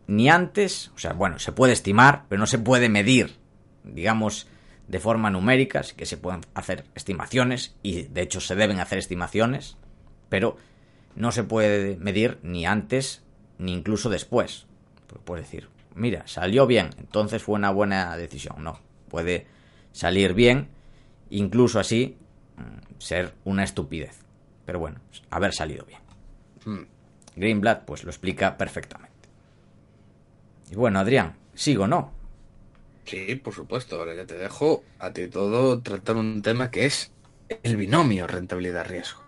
ni 0.08 0.30
antes, 0.30 0.92
o 0.96 1.00
sea, 1.00 1.14
bueno, 1.14 1.38
se 1.40 1.52
puede 1.52 1.74
estimar, 1.74 2.26
pero 2.30 2.40
no 2.40 2.48
se 2.48 2.60
puede 2.60 2.90
medir, 2.90 3.36
digamos, 3.84 4.48
de 4.88 5.00
forma 5.00 5.30
numérica, 5.30 5.84
sí 5.84 5.96
que 5.96 6.06
se 6.06 6.18
pueden 6.18 6.42
hacer 6.54 6.86
estimaciones 6.96 7.76
y 7.84 8.04
de 8.04 8.22
hecho 8.22 8.40
se 8.40 8.56
deben 8.56 8.80
hacer 8.80 8.98
estimaciones, 8.98 9.78
pero 10.30 10.56
no 11.16 11.32
se 11.32 11.44
puede 11.44 11.98
medir 11.98 12.40
ni 12.42 12.66
antes 12.66 13.24
ni 13.58 13.74
incluso 13.74 14.10
después. 14.10 14.66
Puedes 15.26 15.46
decir, 15.46 15.70
mira, 15.98 16.28
salió 16.28 16.68
bien, 16.68 16.90
entonces 16.98 17.44
fue 17.44 17.56
una 17.56 17.72
buena 17.72 18.16
decisión. 18.16 18.64
No, 18.64 18.80
puede 19.10 19.48
salir 19.92 20.34
bien, 20.34 20.70
incluso 21.30 21.80
así 21.80 22.18
mm, 22.56 23.00
ser 23.00 23.34
una 23.44 23.64
estupidez. 23.64 24.20
Pero 24.66 24.80
bueno, 24.80 25.00
haber 25.30 25.54
salido 25.54 25.86
bien. 25.86 26.02
Hmm. 26.66 26.86
Greenblatt 27.36 27.86
pues 27.86 28.04
lo 28.04 28.10
explica 28.10 28.58
perfectamente. 28.58 29.16
Y 30.72 30.76
bueno, 30.76 31.00
Adrián, 31.00 31.36
¿sigo 31.54 31.88
no? 31.88 32.12
Sí, 33.06 33.36
por 33.36 33.54
supuesto. 33.54 33.98
Ahora 33.98 34.16
ya 34.16 34.26
te 34.26 34.36
dejo 34.36 34.84
a 35.00 35.12
ti 35.14 35.28
todo 35.28 35.82
tratar 35.82 36.18
un 36.18 36.42
tema 36.42 36.72
que 36.72 36.86
es 36.86 37.12
el 37.64 37.78
binomio 37.78 38.28
rentabilidad-riesgo. 38.28 39.22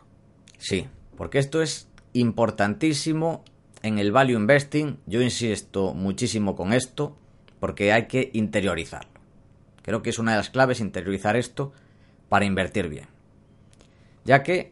Sí, 0.58 0.88
porque 1.16 1.40
esto 1.40 1.62
es 1.62 1.88
importantísimo 2.14 3.46
en 3.84 4.00
el 4.00 4.12
value 4.12 4.38
investing. 4.38 5.00
Yo 5.06 5.22
insisto 5.22 5.94
muchísimo 5.94 6.56
con 6.56 6.74
esto 6.74 7.18
porque 7.60 7.92
hay 7.92 8.08
que 8.08 8.30
interiorizarlo. 8.34 9.20
Creo 9.82 10.02
que 10.02 10.10
es 10.10 10.20
una 10.20 10.32
de 10.32 10.38
las 10.38 10.50
claves 10.50 10.80
interiorizar 10.80 11.36
esto 11.36 11.74
para 12.28 12.46
invertir 12.46 12.90
bien. 12.90 13.08
Ya 14.26 14.44
que 14.44 14.72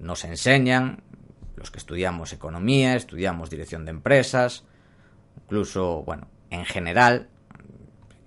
nos 0.00 0.24
enseñan, 0.24 1.02
los 1.56 1.70
que 1.70 1.78
estudiamos 1.78 2.32
economía, 2.32 2.94
estudiamos 2.94 3.50
dirección 3.50 3.84
de 3.84 3.90
empresas, 3.90 4.64
incluso, 5.36 6.02
bueno, 6.04 6.28
en 6.50 6.64
general, 6.64 7.28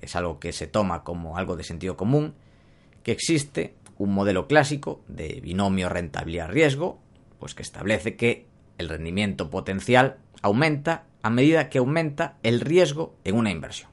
es 0.01 0.15
algo 0.15 0.39
que 0.39 0.51
se 0.51 0.67
toma 0.67 1.03
como 1.03 1.37
algo 1.37 1.55
de 1.55 1.63
sentido 1.63 1.95
común, 1.95 2.35
que 3.03 3.11
existe 3.11 3.75
un 3.97 4.13
modelo 4.13 4.47
clásico 4.47 5.01
de 5.07 5.39
binomio 5.41 5.89
rentabilidad-riesgo, 5.89 6.99
pues 7.39 7.55
que 7.55 7.63
establece 7.63 8.15
que 8.15 8.50
el 8.81 8.89
rendimiento 8.89 9.49
potencial 9.49 10.17
aumenta 10.41 11.05
a 11.21 11.29
medida 11.29 11.69
que 11.69 11.77
aumenta 11.77 12.37
el 12.43 12.59
riesgo 12.59 13.15
en 13.23 13.35
una 13.35 13.51
inversión. 13.51 13.89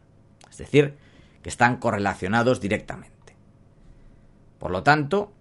Es 0.51 0.59
decir, 0.59 0.97
que 1.43 1.49
están 1.49 1.77
correlacionados 1.77 2.61
directamente. 2.61 3.37
Por 4.59 4.73
lo 4.73 4.83
tanto, 4.83 5.33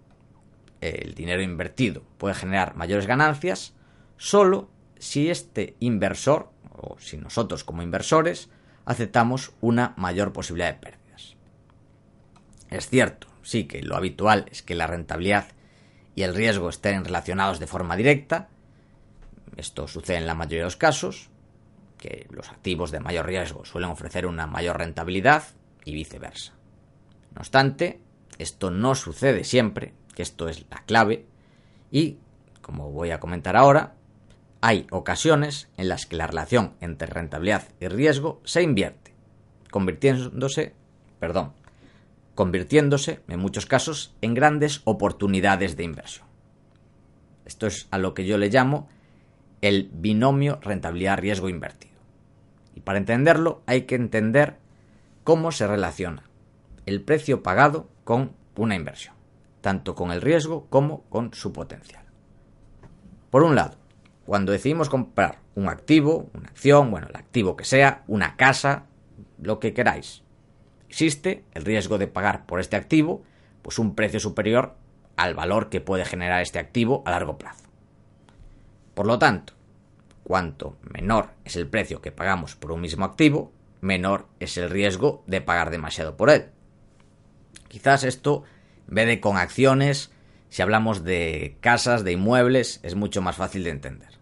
el 0.82 1.16
dinero 1.16 1.42
invertido 1.42 2.04
puede 2.18 2.36
generar 2.36 2.76
mayores 2.76 3.08
ganancias 3.08 3.74
solo 4.18 4.70
si 5.00 5.30
este 5.30 5.76
inversor, 5.80 6.50
o 6.72 6.98
si 7.00 7.18
nosotros 7.18 7.64
como 7.64 7.82
inversores, 7.82 8.50
aceptamos 8.86 9.54
una 9.62 9.94
mayor 9.98 10.34
posibilidad 10.34 10.74
de 10.74 10.80
pérdidas. 10.80 11.36
Es 12.70 12.90
cierto, 12.90 13.28
sí 13.44 13.66
que 13.66 13.82
lo 13.82 13.96
habitual 13.96 14.46
es 14.52 14.62
que 14.62 14.76
la 14.76 14.88
rentabilidad 14.88 15.48
y 16.16 16.24
el 16.24 16.36
riesgo 16.36 16.70
estén 16.70 17.06
relacionados 17.06 17.60
de 17.60 17.68
forma 17.68 17.96
directa. 17.96 18.50
Esto 19.58 19.88
sucede 19.88 20.18
en 20.18 20.28
la 20.28 20.36
mayoría 20.36 20.60
de 20.60 20.66
los 20.66 20.78
casos, 20.78 21.30
que 21.98 22.28
los 22.30 22.50
activos 22.50 22.92
de 22.92 23.00
mayor 23.00 23.26
riesgo 23.26 23.66
suelen 23.66 23.90
ofrecer 23.90 24.28
una 24.28 24.46
mayor 24.46 24.78
rentabilidad 24.78 25.44
y 25.84 25.94
viceversa. 25.94 26.54
No 27.34 27.40
obstante, 27.40 28.00
esto 28.38 28.70
no 28.70 28.94
sucede 28.94 29.44
siempre, 29.44 29.94
que 30.16 30.22
esto 30.22 30.48
es 30.48 30.66
la 30.70 30.84
clave, 30.86 31.26
y, 31.92 32.18
como 32.62 32.92
voy 32.92 33.10
a 33.10 33.20
comentar 33.20 33.58
ahora, 33.58 33.96
hay 34.62 34.86
ocasiones 34.92 35.70
en 35.78 35.90
las 35.90 36.06
que 36.06 36.18
la 36.18 36.28
relación 36.28 36.76
entre 36.80 37.08
rentabilidad 37.08 37.68
y 37.80 37.88
riesgo 37.88 38.42
se 38.44 38.62
invierte, 38.62 39.16
convirtiéndose, 39.72 40.76
perdón, 41.20 41.54
convirtiéndose 42.36 43.22
en 43.28 43.40
muchos 43.40 43.66
casos 43.66 44.16
en 44.22 44.36
grandes 44.36 44.82
oportunidades 44.84 45.78
de 45.78 45.84
inversión. 45.84 46.28
Esto 47.46 47.66
es 47.66 47.88
a 47.90 47.98
lo 47.98 48.14
que 48.14 48.26
yo 48.26 48.38
le 48.38 48.50
llamo 48.50 48.88
el 49.68 49.90
binomio 49.92 50.60
rentabilidad-riesgo 50.62 51.50
invertido. 51.50 51.98
Y 52.74 52.80
para 52.80 53.00
entenderlo 53.00 53.64
hay 53.66 53.82
que 53.82 53.96
entender 53.96 54.60
cómo 55.26 55.52
se 55.52 55.68
relaciona 55.68 56.24
el 56.86 57.02
precio 57.02 57.44
pagado 57.44 57.90
con 58.06 58.32
una 58.56 58.76
inversión, 58.76 59.14
tanto 59.60 59.94
con 59.94 60.12
el 60.12 60.22
riesgo 60.22 60.68
como 60.70 61.02
con 61.10 61.34
su 61.34 61.52
potencial. 61.52 62.04
Por 63.30 63.44
un 63.44 63.56
lado, 63.56 63.76
cuando 64.26 64.54
decidimos 64.54 64.88
comprar 64.88 65.40
un 65.56 65.68
activo, 65.68 66.30
una 66.34 66.48
acción, 66.48 66.90
bueno, 66.90 67.08
el 67.10 67.16
activo 67.18 67.58
que 67.58 67.66
sea, 67.66 68.06
una 68.08 68.38
casa, 68.38 68.86
lo 69.42 69.60
que 69.60 69.74
queráis, 69.74 70.24
existe 70.88 71.44
el 71.54 71.66
riesgo 71.66 71.98
de 71.98 72.08
pagar 72.08 72.46
por 72.46 72.62
este 72.62 72.78
activo 72.78 73.22
pues 73.62 73.80
un 73.80 73.96
precio 73.96 74.22
superior 74.22 74.76
al 75.18 75.34
valor 75.34 75.68
que 75.68 75.82
puede 75.82 76.06
generar 76.06 76.42
este 76.42 76.58
activo 76.58 77.04
a 77.06 77.12
largo 77.12 77.38
plazo. 77.38 77.66
Por 78.94 79.08
lo 79.08 79.20
tanto, 79.20 79.57
cuanto 80.28 80.76
menor 80.82 81.30
es 81.46 81.56
el 81.56 81.68
precio 81.68 82.02
que 82.02 82.12
pagamos 82.12 82.58
por 82.58 82.74
un 82.74 82.82
mismo 82.82 83.06
activo, 83.06 83.54
menor 83.80 84.28
es 84.42 84.58
el 84.58 84.70
riesgo 84.70 85.24
de 85.26 85.40
pagar 85.40 85.70
demasiado 85.70 86.18
por 86.18 86.30
él. 86.30 86.50
Quizás 87.70 88.04
esto, 88.04 88.44
en 88.90 88.96
de 88.96 89.22
con 89.22 89.38
acciones, 89.38 90.12
si 90.50 90.62
hablamos 90.62 91.06
de 91.06 91.56
casas, 91.62 92.04
de 92.04 92.12
inmuebles, 92.12 92.82
es 92.84 92.96
mucho 92.96 93.22
más 93.22 93.38
fácil 93.38 93.64
de 93.64 93.70
entender. 93.70 94.20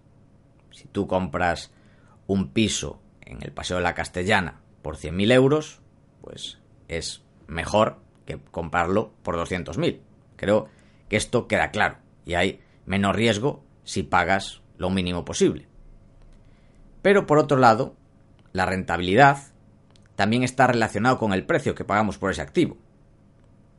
Si 0.70 0.86
tú 0.86 1.08
compras 1.08 1.72
un 2.28 2.50
piso 2.50 3.02
en 3.22 3.42
el 3.42 3.52
Paseo 3.52 3.78
de 3.78 3.84
la 3.84 3.96
Castellana 3.96 4.62
por 4.84 4.98
100.000 4.98 5.32
euros, 5.34 5.82
pues 6.22 6.60
es 6.88 7.24
mejor 7.48 7.98
que 8.28 8.38
comprarlo 8.52 9.12
por 9.24 9.38
200.000. 9.38 10.02
Creo 10.36 10.68
que 11.10 11.18
esto 11.18 11.48
queda 11.48 11.72
claro 11.72 11.98
y 12.28 12.36
hay 12.36 12.62
menos 12.86 13.16
riesgo 13.16 13.64
si 13.84 14.04
pagas 14.04 14.62
lo 14.78 14.92
mínimo 14.92 15.26
posible. 15.26 15.68
Pero 17.06 17.28
por 17.28 17.38
otro 17.38 17.58
lado, 17.58 17.96
la 18.52 18.66
rentabilidad 18.66 19.38
también 20.16 20.42
está 20.42 20.66
relacionado 20.66 21.20
con 21.20 21.34
el 21.34 21.46
precio 21.46 21.76
que 21.76 21.86
pagamos 21.86 22.18
por 22.18 22.32
ese 22.32 22.42
activo. 22.42 22.78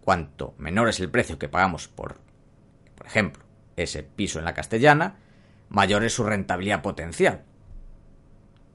Cuanto 0.00 0.54
menor 0.58 0.88
es 0.88 1.00
el 1.00 1.10
precio 1.10 1.36
que 1.36 1.48
pagamos 1.48 1.88
por, 1.88 2.18
por 2.94 3.04
ejemplo, 3.04 3.42
ese 3.74 4.04
piso 4.04 4.38
en 4.38 4.44
la 4.44 4.54
castellana, 4.54 5.16
mayor 5.70 6.04
es 6.04 6.12
su 6.12 6.22
rentabilidad 6.22 6.82
potencial. 6.82 7.42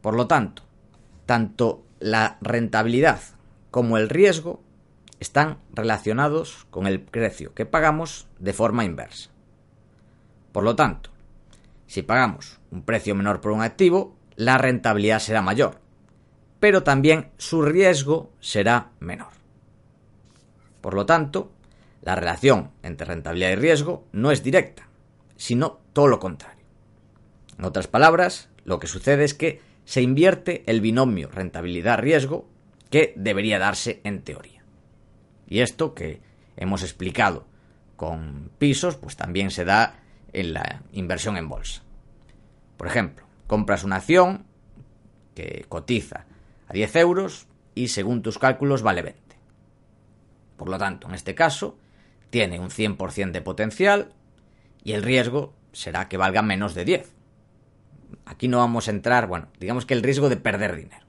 Por 0.01 0.15
lo 0.15 0.27
tanto, 0.27 0.63
tanto 1.25 1.86
la 2.01 2.38
rentabilidad 2.41 3.22
como 3.70 3.98
el 3.98 4.10
riesgo 4.10 4.62
están 5.22 5.60
relacionados 5.72 6.67
con 6.72 6.88
el 6.88 7.00
precio 7.00 7.53
que 7.53 7.65
pagamos 7.65 8.27
de 8.38 8.51
forma 8.51 8.84
inversa. 8.84 9.29
Por 10.51 10.65
lo 10.65 10.75
tanto, 10.75 11.10
si 11.88 12.01
pagamos 12.01 12.60
un 12.70 12.81
precio 12.84 13.15
menor 13.15 13.39
por 13.39 13.53
un 13.53 13.62
activo, 13.62 14.17
la 14.35 14.57
rentabilidad 14.57 15.19
será 15.19 15.41
mayor, 15.41 15.79
pero 16.59 16.83
también 16.83 17.31
su 17.38 17.61
riesgo 17.61 18.31
será 18.39 18.91
menor. 19.00 19.31
Por 20.81 20.93
lo 20.93 21.05
tanto, 21.05 21.51
la 22.01 22.15
relación 22.15 22.71
entre 22.83 23.05
rentabilidad 23.05 23.51
y 23.51 23.55
riesgo 23.55 24.07
no 24.11 24.31
es 24.31 24.43
directa, 24.43 24.88
sino 25.38 25.79
todo 25.93 26.07
lo 26.07 26.19
contrario. 26.19 26.63
En 27.57 27.65
otras 27.65 27.88
palabras, 27.88 28.50
lo 28.65 28.79
que 28.79 28.88
sucede 28.88 29.23
es 29.23 29.33
que 29.33 29.61
se 29.85 30.01
invierte 30.01 30.63
el 30.67 30.81
binomio 30.81 31.29
rentabilidad-riesgo 31.29 32.47
que 32.89 33.13
debería 33.15 33.59
darse 33.59 34.01
en 34.03 34.21
teoría. 34.21 34.63
Y 35.47 35.59
esto 35.59 35.93
que 35.93 36.21
hemos 36.57 36.83
explicado 36.83 37.45
con 37.95 38.51
pisos, 38.57 38.95
pues 38.95 39.15
también 39.15 39.51
se 39.51 39.65
da 39.65 40.00
en 40.33 40.53
la 40.53 40.81
inversión 40.91 41.38
en 41.38 41.50
bolsa. 41.50 41.83
Por 42.77 42.88
ejemplo, 42.88 43.25
compras 43.51 43.84
una 43.84 43.98
acción 43.98 44.46
que 45.36 45.65
cotiza 45.67 46.25
a 46.70 46.72
10 46.72 46.96
euros 46.96 47.48
y 47.75 47.89
según 47.89 48.22
tus 48.22 48.39
cálculos 48.39 48.81
vale 48.81 49.01
20. 49.01 49.20
Por 50.55 50.70
lo 50.70 50.77
tanto, 50.77 51.10
en 51.10 51.15
este 51.15 51.36
caso, 51.36 51.77
tiene 52.29 52.62
un 52.62 52.70
100% 52.70 53.31
de 53.31 53.41
potencial 53.41 54.13
y 54.86 54.93
el 54.93 55.03
riesgo 55.03 55.53
será 55.74 56.08
que 56.08 56.15
valga 56.15 56.41
menos 56.41 56.75
de 56.75 56.86
10 56.86 57.13
aquí 58.25 58.48
no 58.48 58.60
vamos 58.60 58.88
a 58.88 58.91
entrar, 58.91 59.27
bueno, 59.27 59.48
digamos 59.60 59.86
que 59.86 59.93
el 59.93 60.03
riesgo 60.03 60.29
de 60.29 60.38
perder 60.38 60.77
dinero. 60.77 61.05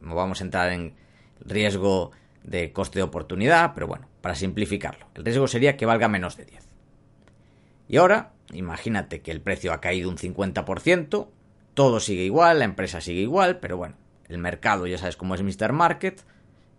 No 0.00 0.14
vamos 0.14 0.40
a 0.40 0.44
entrar 0.44 0.72
en 0.72 0.94
riesgo 1.40 2.12
de 2.42 2.72
coste 2.72 2.98
de 2.98 3.02
oportunidad, 3.02 3.74
pero 3.74 3.86
bueno, 3.86 4.08
para 4.22 4.34
simplificarlo, 4.34 5.06
el 5.14 5.24
riesgo 5.24 5.46
sería 5.46 5.76
que 5.76 5.84
valga 5.84 6.08
menos 6.08 6.38
de 6.38 6.46
10. 6.46 6.68
Y 7.88 7.98
ahora, 7.98 8.32
imagínate 8.52 9.20
que 9.20 9.30
el 9.30 9.42
precio 9.42 9.74
ha 9.74 9.82
caído 9.82 10.08
un 10.08 10.16
50% 10.16 11.28
todo 11.74 12.00
sigue 12.00 12.24
igual, 12.24 12.58
la 12.58 12.64
empresa 12.64 13.00
sigue 13.00 13.20
igual, 13.20 13.58
pero 13.58 13.76
bueno, 13.76 13.96
el 14.28 14.38
mercado 14.38 14.86
ya 14.86 14.98
sabes 14.98 15.16
cómo 15.16 15.34
es 15.34 15.42
Mr. 15.42 15.72
Market, 15.72 16.22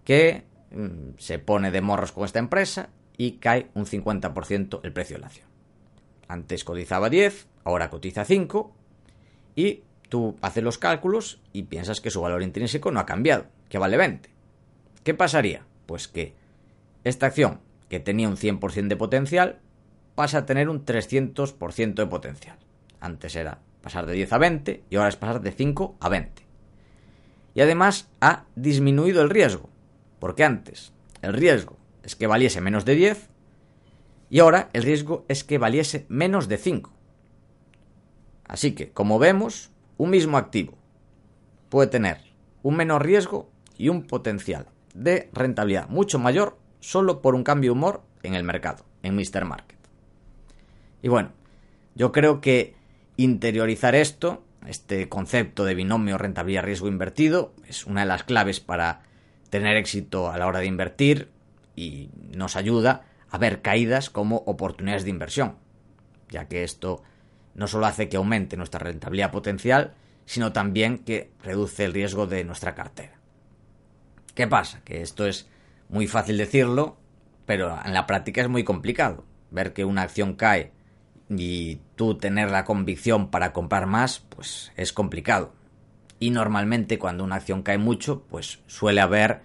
que 0.03 0.43
mm, 0.71 1.17
se 1.17 1.39
pone 1.39 1.71
de 1.71 1.81
morros 1.81 2.11
con 2.11 2.25
esta 2.25 2.39
empresa 2.39 2.89
y 3.17 3.33
cae 3.33 3.69
un 3.73 3.85
50% 3.85 4.79
el 4.83 4.93
precio 4.93 5.17
de 5.17 5.21
la 5.21 5.27
acción. 5.27 5.47
Antes 6.27 6.63
cotizaba 6.63 7.09
10, 7.09 7.47
ahora 7.63 7.89
cotiza 7.89 8.25
5 8.25 8.75
y 9.55 9.83
tú 10.09 10.37
haces 10.41 10.63
los 10.63 10.77
cálculos 10.77 11.41
y 11.51 11.63
piensas 11.63 12.01
que 12.01 12.11
su 12.11 12.21
valor 12.21 12.43
intrínseco 12.43 12.91
no 12.91 12.99
ha 12.99 13.05
cambiado, 13.05 13.45
que 13.69 13.77
vale 13.77 13.97
20. 13.97 14.29
¿Qué 15.03 15.13
pasaría? 15.13 15.65
Pues 15.85 16.07
que 16.07 16.33
esta 17.03 17.27
acción, 17.27 17.59
que 17.89 17.99
tenía 17.99 18.29
un 18.29 18.37
100% 18.37 18.87
de 18.87 18.95
potencial, 18.95 19.59
pasa 20.15 20.39
a 20.39 20.45
tener 20.45 20.69
un 20.69 20.85
300% 20.85 21.93
de 21.93 22.05
potencial. 22.05 22.57
Antes 22.99 23.35
era 23.35 23.59
pasar 23.83 24.07
de 24.07 24.13
10 24.13 24.33
a 24.33 24.37
20 24.39 24.83
y 24.89 24.95
ahora 24.95 25.09
es 25.09 25.17
pasar 25.17 25.41
de 25.41 25.51
5 25.51 25.97
a 25.99 26.09
20. 26.09 26.41
Y 27.53 27.61
además 27.61 28.09
ha 28.21 28.45
disminuido 28.55 29.21
el 29.21 29.29
riesgo, 29.29 29.69
porque 30.19 30.43
antes 30.43 30.93
el 31.21 31.33
riesgo 31.33 31.77
es 32.01 32.15
que 32.15 32.25
valiese 32.25 32.61
menos 32.61 32.85
de 32.85 32.95
10 32.95 33.29
y 34.29 34.39
ahora 34.39 34.69
el 34.73 34.81
riesgo 34.81 35.25
es 35.27 35.43
que 35.43 35.59
valiese 35.59 36.05
menos 36.09 36.47
de 36.47 36.57
5. 36.57 36.91
Así 38.47 38.73
que, 38.73 38.91
como 38.91 39.19
vemos, 39.19 39.69
un 39.97 40.09
mismo 40.09 40.37
activo 40.37 40.77
puede 41.69 41.89
tener 41.89 42.17
un 42.63 42.75
menor 42.75 43.05
riesgo 43.05 43.49
y 43.77 43.89
un 43.89 44.03
potencial 44.03 44.67
de 44.93 45.29
rentabilidad 45.33 45.89
mucho 45.89 46.19
mayor 46.19 46.57
solo 46.79 47.21
por 47.21 47.35
un 47.35 47.43
cambio 47.43 47.69
de 47.69 47.77
humor 47.77 48.01
en 48.23 48.35
el 48.35 48.43
mercado, 48.43 48.85
en 49.01 49.15
Mr. 49.15 49.45
Market. 49.45 49.79
Y 51.01 51.09
bueno, 51.09 51.31
yo 51.95 52.11
creo 52.11 52.41
que 52.41 52.75
interiorizar 53.17 53.95
esto, 53.95 54.43
este 54.67 55.09
concepto 55.09 55.65
de 55.65 55.75
binomio 55.75 56.17
rentabilidad-riesgo 56.17 56.87
invertido, 56.87 57.53
es 57.67 57.85
una 57.85 58.01
de 58.01 58.07
las 58.07 58.23
claves 58.23 58.59
para 58.59 59.01
tener 59.49 59.77
éxito 59.77 60.31
a 60.31 60.37
la 60.37 60.47
hora 60.47 60.59
de 60.59 60.65
invertir 60.65 61.29
y 61.75 62.09
nos 62.35 62.55
ayuda 62.55 63.05
a 63.29 63.37
ver 63.37 63.61
caídas 63.61 64.09
como 64.09 64.37
oportunidades 64.45 65.03
de 65.03 65.09
inversión, 65.09 65.57
ya 66.29 66.47
que 66.47 66.63
esto 66.63 67.03
no 67.55 67.67
solo 67.67 67.85
hace 67.85 68.09
que 68.09 68.17
aumente 68.17 68.57
nuestra 68.57 68.79
rentabilidad 68.79 69.31
potencial, 69.31 69.93
sino 70.25 70.53
también 70.53 70.99
que 70.99 71.31
reduce 71.43 71.85
el 71.85 71.93
riesgo 71.93 72.27
de 72.27 72.43
nuestra 72.43 72.73
cartera. 72.75 73.19
¿Qué 74.33 74.47
pasa? 74.47 74.81
Que 74.83 75.01
esto 75.01 75.27
es 75.27 75.47
muy 75.89 76.07
fácil 76.07 76.37
decirlo, 76.37 76.97
pero 77.45 77.77
en 77.85 77.93
la 77.93 78.07
práctica 78.07 78.41
es 78.41 78.49
muy 78.49 78.63
complicado. 78.63 79.25
Ver 79.51 79.73
que 79.73 79.85
una 79.85 80.01
acción 80.01 80.33
cae 80.33 80.71
y 81.29 81.79
tú 81.95 82.17
tener 82.17 82.51
la 82.51 82.65
convicción 82.65 83.29
para 83.29 83.53
comprar 83.53 83.85
más, 83.85 84.19
pues 84.19 84.71
es 84.75 84.93
complicado. 84.93 85.53
Y 86.19 86.29
normalmente 86.29 86.99
cuando 86.99 87.23
una 87.23 87.35
acción 87.35 87.63
cae 87.63 87.77
mucho, 87.77 88.23
pues 88.29 88.59
suele 88.67 89.01
haber 89.01 89.41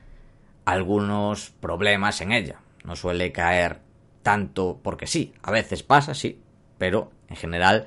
algunos 0.65 1.51
problemas 1.51 2.21
en 2.21 2.33
ella. 2.33 2.61
No 2.85 2.95
suele 2.95 3.33
caer 3.33 3.81
tanto 4.23 4.81
porque 4.83 5.07
sí. 5.07 5.35
A 5.43 5.51
veces 5.51 5.83
pasa, 5.83 6.15
sí, 6.15 6.43
pero 6.79 7.11
en 7.29 7.37
general 7.37 7.87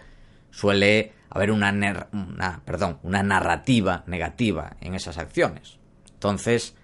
suele 0.50 1.14
haber 1.30 1.52
una, 1.52 2.62
perdón, 2.66 3.00
una 3.04 3.24
narrativa 3.24 4.04
negativa 4.08 4.76
en 4.82 4.96
esas 4.96 5.18
acciones. 5.18 5.80
Entonces, 6.14 6.76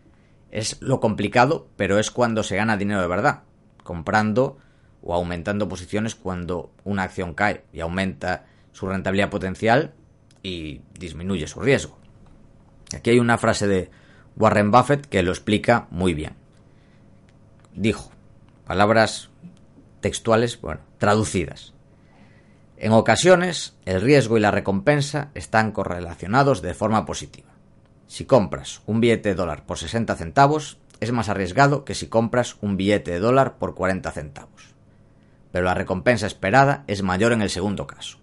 es 0.52 0.82
lo 0.82 1.00
complicado, 1.00 1.68
pero 1.76 2.00
es 2.00 2.12
cuando 2.12 2.44
se 2.44 2.56
gana 2.56 2.78
dinero 2.78 3.02
de 3.02 3.08
verdad, 3.08 3.44
comprando 3.84 4.58
o 5.08 5.14
aumentando 5.14 5.70
posiciones 5.70 6.16
cuando 6.16 6.70
una 6.84 7.04
acción 7.04 7.34
cae 7.34 7.64
y 7.72 7.80
aumenta 7.80 8.46
su 8.74 8.88
rentabilidad 8.88 9.30
potencial 9.30 9.94
y 10.44 10.82
disminuye 11.00 11.48
su 11.48 11.62
riesgo. 11.62 11.98
Aquí 12.94 13.12
hay 13.12 13.20
una 13.20 13.38
frase 13.38 13.68
de 13.68 13.90
Warren 14.36 14.70
Buffett 14.70 15.06
que 15.08 15.24
lo 15.24 15.32
explica 15.32 15.88
muy 15.92 16.14
bien. 16.14 16.34
Dijo, 17.74 18.12
palabras 18.66 19.30
textuales, 20.02 20.60
bueno, 20.60 20.82
traducidas. 20.98 21.74
En 22.76 22.92
ocasiones, 22.92 23.78
el 23.86 24.02
riesgo 24.02 24.38
y 24.38 24.42
la 24.42 24.52
recompensa 24.52 25.32
están 25.36 25.72
correlacionados 25.72 26.62
de 26.62 26.74
forma 26.74 27.06
positiva. 27.06 27.54
Si 28.08 28.26
compras 28.26 28.82
un 28.86 29.00
billete 29.00 29.30
de 29.30 29.36
dólar 29.36 29.66
por 29.66 29.78
60 29.78 30.16
centavos, 30.16 30.80
es 31.00 31.14
más 31.14 31.30
arriesgado 31.30 31.86
que 31.86 31.96
si 31.96 32.08
compras 32.08 32.58
un 32.60 32.76
billete 32.76 33.12
de 33.12 33.20
dólar 33.20 33.58
por 33.58 33.74
40 33.74 34.12
centavos. 34.12 34.67
Pero 35.58 35.66
la 35.66 35.74
recompensa 35.74 36.28
esperada 36.28 36.84
es 36.86 37.02
mayor 37.02 37.34
en 37.34 37.42
el 37.42 37.50
segundo 37.50 37.88
caso. 37.88 38.20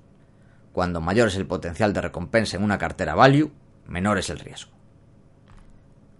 Cuando 0.72 1.00
mayor 1.00 1.26
es 1.26 1.34
el 1.34 1.48
potencial 1.48 1.92
de 1.92 2.00
recompensa 2.00 2.56
en 2.56 2.62
una 2.62 2.78
cartera 2.78 3.16
value, 3.16 3.50
menor 3.88 4.18
es 4.18 4.30
el 4.30 4.38
riesgo. 4.38 4.70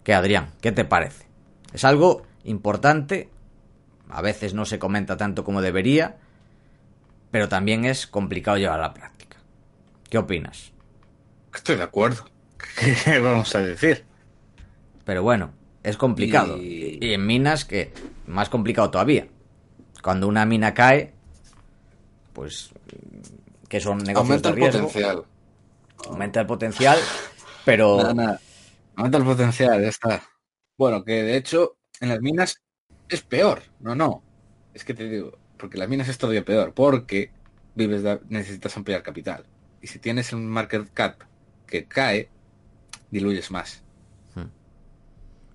¿Qué, 0.03 0.13
Adrián? 0.13 0.51
¿Qué 0.59 0.73
te 0.73 0.83
parece? 0.83 1.27
Es 1.71 1.85
algo 1.85 2.23
importante, 2.43 3.29
a 4.09 4.21
veces 4.21 4.53
no 4.53 4.65
se 4.65 4.77
comenta 4.77 5.15
tanto 5.15 5.45
como 5.45 5.61
debería, 5.61 6.17
pero 7.31 7.47
también 7.47 7.85
es 7.85 8.07
complicado 8.07 8.57
llevar 8.57 8.81
a 8.81 8.87
la 8.87 8.93
práctica. 8.93 9.37
¿Qué 10.09 10.17
opinas? 10.17 10.73
Estoy 11.53 11.77
de 11.77 11.83
acuerdo. 11.83 12.25
¿Qué 12.77 13.19
vamos 13.23 13.55
a 13.55 13.59
decir? 13.59 14.03
Pero 15.05 15.23
bueno, 15.23 15.53
es 15.81 15.95
complicado. 15.95 16.57
Y... 16.61 16.99
en 17.13 17.25
minas 17.25 17.63
que 17.63 17.93
más 18.27 18.49
complicado 18.49 18.91
todavía. 18.91 19.29
Cuando 20.05 20.27
una 20.27 20.45
mina 20.45 20.71
cae, 20.75 21.13
pues 22.31 22.69
que 23.67 23.79
son 23.79 23.97
negocios 23.97 24.17
Aumenta 24.19 24.49
de 24.49 24.55
riesgo. 24.55 24.77
el 24.77 24.83
potencial. 24.85 25.23
Aumenta 26.07 26.39
el 26.41 26.45
potencial, 26.45 26.99
pero 27.65 27.97
Nada, 27.97 28.13
nada. 28.13 28.39
Aumenta 28.97 29.17
el 29.17 29.23
potencial, 29.23 29.81
ya 29.81 29.89
está. 29.89 30.21
Bueno, 30.77 31.03
que 31.03 31.23
de 31.23 31.37
hecho 31.37 31.77
en 32.01 32.09
las 32.09 32.21
minas 32.21 32.61
es 33.09 33.23
peor. 33.23 33.63
No, 33.79 33.95
no. 33.95 34.21
Es 34.75 34.85
que 34.85 34.93
te 34.93 35.09
digo, 35.09 35.39
porque 35.57 35.79
las 35.79 35.89
minas 35.89 36.07
es 36.07 36.19
todavía 36.19 36.45
peor, 36.45 36.75
porque 36.75 37.31
vives 37.73 38.03
de- 38.03 38.19
necesitas 38.29 38.77
ampliar 38.77 39.01
capital. 39.01 39.43
Y 39.81 39.87
si 39.87 39.97
tienes 39.97 40.31
un 40.33 40.45
market 40.47 40.87
cap 40.93 41.15
que 41.65 41.85
cae, 41.85 42.29
diluyes 43.09 43.49
más. 43.49 43.81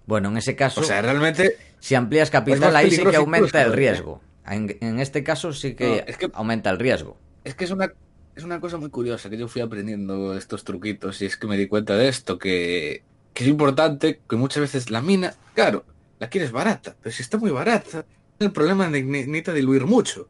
bueno, 0.06 0.28
en 0.30 0.38
ese 0.38 0.56
caso, 0.56 0.80
O 0.80 0.82
sea, 0.82 1.02
realmente 1.02 1.56
si 1.78 1.94
amplías 1.94 2.30
capital, 2.30 2.74
ahí 2.74 2.90
sí 2.90 3.04
que 3.04 3.14
aumenta 3.14 3.62
el 3.62 3.72
riesgo. 3.74 4.20
En, 4.50 4.76
en 4.80 5.00
este 5.00 5.22
caso 5.24 5.52
sí 5.52 5.74
que, 5.74 5.86
No, 5.86 5.94
es 6.06 6.16
que- 6.16 6.30
aumenta 6.34 6.70
el 6.70 6.78
riesgo. 6.78 7.16
es 7.44 7.54
que 7.54 7.64
es 7.64 7.70
una, 7.70 7.92
es 8.34 8.44
una 8.44 8.60
cosa 8.60 8.76
muy 8.78 8.90
curiosa 8.90 9.30
que 9.30 9.38
yo 9.38 9.48
fui 9.48 9.62
aprendiendo 9.62 10.36
estos 10.36 10.64
truquitos 10.64 11.22
y 11.22 11.26
es 11.26 11.36
que 11.36 11.46
me 11.46 11.56
di 11.56 11.68
cuenta 11.68 11.96
de 11.96 12.08
esto, 12.08 12.38
que, 12.38 13.02
que 13.32 13.44
es 13.44 13.48
importante 13.50 14.20
que 14.28 14.36
muchas 14.36 14.60
veces 14.62 14.90
la 14.90 15.00
mina, 15.02 15.34
claro, 15.54 15.84
la 16.18 16.28
quieres 16.28 16.52
barata, 16.52 16.96
pero 17.02 17.14
si 17.14 17.22
está 17.22 17.38
muy 17.38 17.50
barata, 17.50 18.04
el 18.38 18.52
problema 18.52 18.86
es 18.86 18.92
que 18.92 19.02
ne- 19.04 19.26
necesita 19.26 19.52
diluir 19.54 19.86
mucho. 19.86 20.28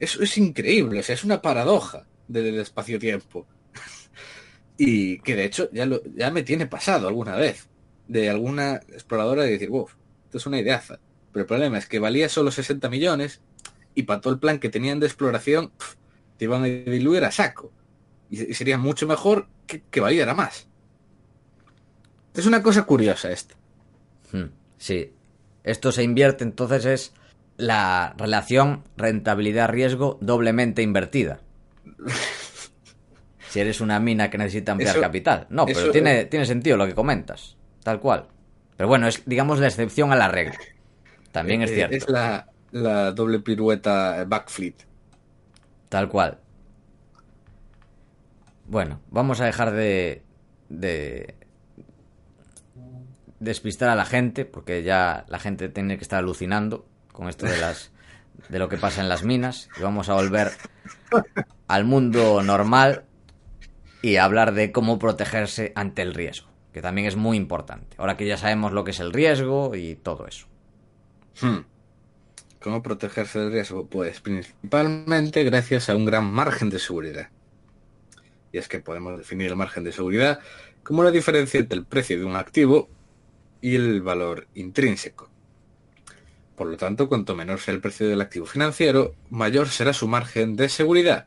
Eso 0.00 0.22
es 0.22 0.36
increíble, 0.38 1.00
o 1.00 1.02
sea, 1.02 1.14
es 1.14 1.24
una 1.24 1.40
paradoja 1.40 2.04
del 2.28 2.58
espacio-tiempo. 2.58 3.46
y 4.76 5.18
que 5.20 5.36
de 5.36 5.44
hecho 5.44 5.70
ya, 5.72 5.86
lo, 5.86 6.02
ya 6.16 6.30
me 6.30 6.42
tiene 6.42 6.66
pasado 6.66 7.08
alguna 7.08 7.36
vez, 7.36 7.68
de 8.08 8.28
alguna 8.28 8.76
exploradora 8.88 9.44
de 9.44 9.52
decir, 9.52 9.70
uff, 9.70 9.92
esto 10.24 10.38
es 10.38 10.46
una 10.46 10.58
ideaza. 10.60 10.98
Pero 11.34 11.42
el 11.42 11.46
problema 11.46 11.76
es 11.76 11.84
que 11.86 11.98
valía 11.98 12.30
solo 12.30 12.50
60 12.50 12.88
millones 12.88 13.42
y 13.94 14.04
para 14.04 14.22
todo 14.22 14.32
el 14.32 14.38
plan 14.40 14.58
que 14.58 14.70
tenían 14.70 14.98
de 15.00 15.06
exploración, 15.06 15.70
te 16.38 16.46
iban 16.46 16.62
a 16.62 16.66
diluir 16.66 17.24
a 17.24 17.30
saco. 17.32 17.70
Y, 18.30 18.50
y 18.50 18.54
sería 18.54 18.78
mucho 18.78 19.06
mejor 19.06 19.48
que, 19.66 19.82
que 19.90 20.00
valiera 20.00 20.32
más. 20.34 20.66
Es 22.34 22.46
una 22.46 22.62
cosa 22.62 22.84
curiosa 22.84 23.30
esta. 23.30 23.54
Hmm, 24.32 24.46
Sí. 24.78 25.12
Esto 25.62 25.92
se 25.92 26.02
invierte, 26.02 26.44
entonces 26.44 26.84
es 26.86 27.12
la 27.56 28.14
relación 28.18 28.84
rentabilidad-riesgo 28.96 30.18
doblemente 30.22 30.80
invertida. 30.82 31.40
Si 33.48 33.60
eres 33.60 33.80
una 33.80 34.00
mina 34.00 34.30
que 34.30 34.38
necesita 34.38 34.72
ampliar 34.72 34.96
Eso- 34.96 35.00
capital. 35.00 35.46
No, 35.48 35.64
pero 35.64 35.78
eso- 35.78 35.90
tiene, 35.92 36.24
tiene 36.24 36.44
sentido 36.44 36.76
lo 36.76 36.86
que 36.86 36.94
comentas. 36.94 37.56
Tal 37.84 38.00
cual. 38.00 38.26
Pero 38.76 38.88
bueno, 38.88 39.06
es, 39.06 39.22
digamos, 39.26 39.60
la 39.60 39.68
excepción 39.68 40.10
a 40.12 40.16
la 40.16 40.26
regla. 40.26 40.58
También 41.34 41.62
es 41.62 41.70
Eh, 41.72 41.74
cierto. 41.74 41.96
Es 41.96 42.08
la, 42.08 42.46
la 42.70 43.10
doble 43.10 43.40
pirueta 43.40 44.22
eh, 44.22 44.24
backflip. 44.24 44.78
Tal 45.88 46.08
cual. 46.08 46.38
Bueno, 48.66 49.00
vamos 49.10 49.40
a 49.40 49.46
dejar 49.46 49.72
de, 49.72 50.22
de 50.68 51.34
despistar 53.40 53.88
a 53.88 53.96
la 53.96 54.04
gente, 54.04 54.44
porque 54.44 54.84
ya 54.84 55.24
la 55.28 55.40
gente 55.40 55.68
tiene 55.68 55.96
que 55.98 56.04
estar 56.04 56.20
alucinando 56.20 56.86
con 57.12 57.28
esto 57.28 57.46
de 57.46 57.58
las 57.58 57.90
de 58.48 58.58
lo 58.58 58.68
que 58.68 58.76
pasa 58.78 59.00
en 59.00 59.08
las 59.08 59.24
minas 59.24 59.68
y 59.78 59.82
vamos 59.82 60.08
a 60.08 60.14
volver 60.14 60.52
al 61.66 61.84
mundo 61.84 62.42
normal 62.42 63.04
y 64.02 64.16
a 64.16 64.24
hablar 64.24 64.54
de 64.54 64.70
cómo 64.70 64.98
protegerse 65.00 65.72
ante 65.74 66.02
el 66.02 66.14
riesgo, 66.14 66.48
que 66.72 66.80
también 66.80 67.06
es 67.08 67.16
muy 67.16 67.36
importante. 67.36 67.96
Ahora 67.98 68.16
que 68.16 68.26
ya 68.26 68.36
sabemos 68.36 68.72
lo 68.72 68.84
que 68.84 68.92
es 68.92 69.00
el 69.00 69.12
riesgo 69.12 69.74
y 69.74 69.96
todo 69.96 70.26
eso. 70.26 70.46
Hmm. 71.40 71.64
¿Cómo 72.60 72.82
protegerse 72.82 73.38
del 73.40 73.52
riesgo? 73.52 73.86
Pues 73.86 74.20
principalmente 74.20 75.44
gracias 75.44 75.88
a 75.88 75.96
un 75.96 76.04
gran 76.04 76.24
margen 76.32 76.70
de 76.70 76.78
seguridad. 76.78 77.30
y 78.52 78.58
es 78.58 78.68
que 78.68 78.78
podemos 78.78 79.18
definir 79.18 79.48
el 79.48 79.56
margen 79.56 79.82
de 79.82 79.90
seguridad 79.90 80.38
como 80.84 81.02
la 81.02 81.10
diferencia 81.10 81.58
entre 81.58 81.78
el 81.78 81.84
precio 81.86 82.18
de 82.18 82.24
un 82.24 82.36
activo 82.36 82.88
y 83.60 83.74
el 83.74 84.00
valor 84.00 84.46
intrínseco. 84.54 85.28
Por 86.54 86.68
lo 86.68 86.76
tanto, 86.76 87.08
cuanto 87.08 87.34
menor 87.34 87.58
sea 87.58 87.74
el 87.74 87.80
precio 87.80 88.08
del 88.08 88.20
activo 88.20 88.46
financiero, 88.46 89.16
mayor 89.28 89.68
será 89.68 89.92
su 89.92 90.06
margen 90.06 90.54
de 90.54 90.68
seguridad, 90.68 91.26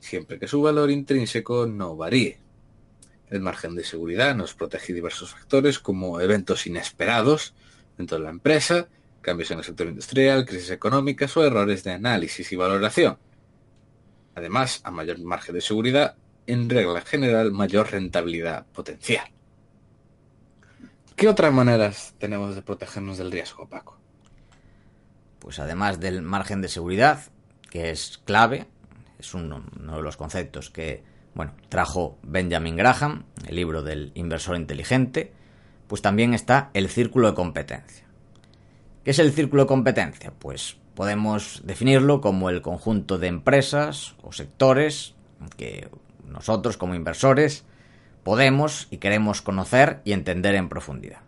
siempre 0.00 0.38
que 0.38 0.48
su 0.48 0.62
valor 0.62 0.90
intrínseco 0.90 1.66
no 1.66 1.94
varíe. 1.94 2.38
El 3.28 3.40
margen 3.40 3.74
de 3.74 3.84
seguridad 3.84 4.34
nos 4.34 4.54
protege 4.54 4.94
diversos 4.94 5.32
factores 5.32 5.78
como 5.78 6.20
eventos 6.20 6.66
inesperados 6.66 7.54
dentro 7.98 8.16
de 8.16 8.24
la 8.24 8.30
empresa, 8.30 8.88
cambios 9.22 9.50
en 9.50 9.58
el 9.58 9.64
sector 9.64 9.86
industrial, 9.86 10.44
crisis 10.44 10.70
económicas 10.70 11.36
o 11.36 11.44
errores 11.44 11.84
de 11.84 11.92
análisis 11.92 12.52
y 12.52 12.56
valoración. 12.56 13.18
Además, 14.34 14.80
a 14.84 14.90
mayor 14.90 15.18
margen 15.20 15.54
de 15.54 15.60
seguridad, 15.60 16.16
en 16.46 16.68
regla 16.68 17.00
general, 17.00 17.52
mayor 17.52 17.90
rentabilidad 17.90 18.66
potencial. 18.66 19.26
¿Qué 21.16 21.28
otras 21.28 21.52
maneras 21.52 22.14
tenemos 22.18 22.54
de 22.54 22.62
protegernos 22.62 23.18
del 23.18 23.30
riesgo, 23.30 23.68
Paco? 23.68 23.98
Pues 25.38 25.58
además 25.58 26.00
del 26.00 26.22
margen 26.22 26.62
de 26.62 26.68
seguridad, 26.68 27.20
que 27.70 27.90
es 27.90 28.20
clave, 28.24 28.66
es 29.18 29.34
uno, 29.34 29.64
de 29.76 30.02
los 30.02 30.16
conceptos 30.16 30.70
que 30.70 31.04
bueno, 31.34 31.52
trajo 31.68 32.18
Benjamin 32.22 32.76
Graham, 32.76 33.24
el 33.46 33.56
libro 33.56 33.82
del 33.82 34.12
inversor 34.14 34.56
inteligente, 34.56 35.32
pues 35.86 36.02
también 36.02 36.34
está 36.34 36.70
el 36.74 36.88
círculo 36.88 37.28
de 37.28 37.34
competencia. 37.34 38.06
¿Qué 39.04 39.10
es 39.10 39.18
el 39.18 39.32
círculo 39.32 39.64
de 39.64 39.68
competencia? 39.68 40.32
Pues 40.38 40.76
podemos 40.94 41.62
definirlo 41.64 42.20
como 42.20 42.50
el 42.50 42.62
conjunto 42.62 43.18
de 43.18 43.26
empresas 43.26 44.14
o 44.22 44.32
sectores 44.32 45.14
que 45.56 45.88
nosotros 46.28 46.76
como 46.76 46.94
inversores 46.94 47.64
podemos 48.22 48.86
y 48.90 48.98
queremos 48.98 49.42
conocer 49.42 50.00
y 50.04 50.12
entender 50.12 50.54
en 50.54 50.68
profundidad. 50.68 51.20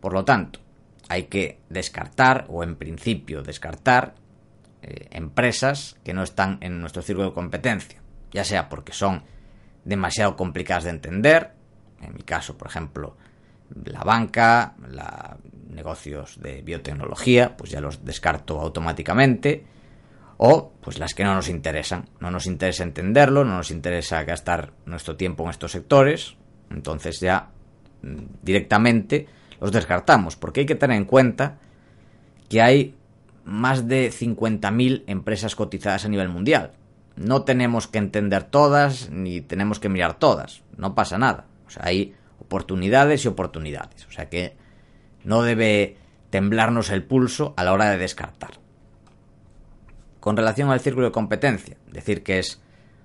Por 0.00 0.12
lo 0.12 0.24
tanto, 0.24 0.60
hay 1.08 1.24
que 1.24 1.58
descartar, 1.70 2.46
o 2.48 2.62
en 2.62 2.76
principio 2.76 3.42
descartar, 3.42 4.14
eh, 4.82 5.08
empresas 5.10 5.96
que 6.04 6.14
no 6.14 6.22
están 6.22 6.58
en 6.60 6.80
nuestro 6.80 7.02
círculo 7.02 7.28
de 7.28 7.34
competencia, 7.34 8.00
ya 8.30 8.44
sea 8.44 8.68
porque 8.68 8.92
son 8.92 9.24
demasiado 9.84 10.36
complicadas 10.36 10.84
de 10.84 10.90
entender, 10.90 11.52
en 12.00 12.14
mi 12.14 12.22
caso, 12.22 12.56
por 12.56 12.68
ejemplo, 12.68 13.16
la 13.84 14.04
banca, 14.04 14.74
la 14.88 15.36
negocios 15.74 16.40
de 16.40 16.62
biotecnología, 16.62 17.56
pues 17.56 17.70
ya 17.70 17.80
los 17.80 18.04
descarto 18.04 18.60
automáticamente, 18.60 19.64
o 20.36 20.72
pues 20.80 20.98
las 20.98 21.14
que 21.14 21.24
no 21.24 21.34
nos 21.34 21.48
interesan, 21.48 22.08
no 22.20 22.30
nos 22.30 22.46
interesa 22.46 22.82
entenderlo, 22.82 23.44
no 23.44 23.56
nos 23.56 23.70
interesa 23.70 24.24
gastar 24.24 24.72
nuestro 24.86 25.16
tiempo 25.16 25.44
en 25.44 25.50
estos 25.50 25.72
sectores, 25.72 26.36
entonces 26.70 27.20
ya 27.20 27.50
mm, 28.02 28.16
directamente 28.42 29.26
los 29.60 29.72
descartamos, 29.72 30.36
porque 30.36 30.60
hay 30.60 30.66
que 30.66 30.74
tener 30.74 30.96
en 30.96 31.04
cuenta 31.04 31.58
que 32.48 32.60
hay 32.60 32.94
más 33.44 33.88
de 33.88 34.10
50.000 34.10 35.04
empresas 35.06 35.54
cotizadas 35.54 36.04
a 36.04 36.08
nivel 36.08 36.28
mundial. 36.28 36.72
No 37.16 37.42
tenemos 37.42 37.86
que 37.86 37.98
entender 37.98 38.44
todas, 38.44 39.10
ni 39.10 39.40
tenemos 39.40 39.78
que 39.78 39.88
mirar 39.88 40.18
todas, 40.18 40.62
no 40.76 40.94
pasa 40.94 41.18
nada. 41.18 41.46
O 41.66 41.70
sea, 41.70 41.84
hay 41.86 42.14
oportunidades 42.40 43.24
y 43.24 43.28
oportunidades. 43.28 44.06
O 44.06 44.10
sea 44.10 44.28
que 44.28 44.56
no 45.24 45.42
debe 45.42 45.96
temblarnos 46.30 46.90
el 46.90 47.02
pulso 47.02 47.54
a 47.56 47.64
la 47.64 47.72
hora 47.72 47.90
de 47.90 47.98
descartar. 47.98 48.52
Con 50.20 50.36
relación 50.36 50.70
al 50.70 50.80
círculo 50.80 51.06
de 51.06 51.12
competencia, 51.12 51.76
decir 51.90 52.22
que 52.22 52.38
es 52.38 52.60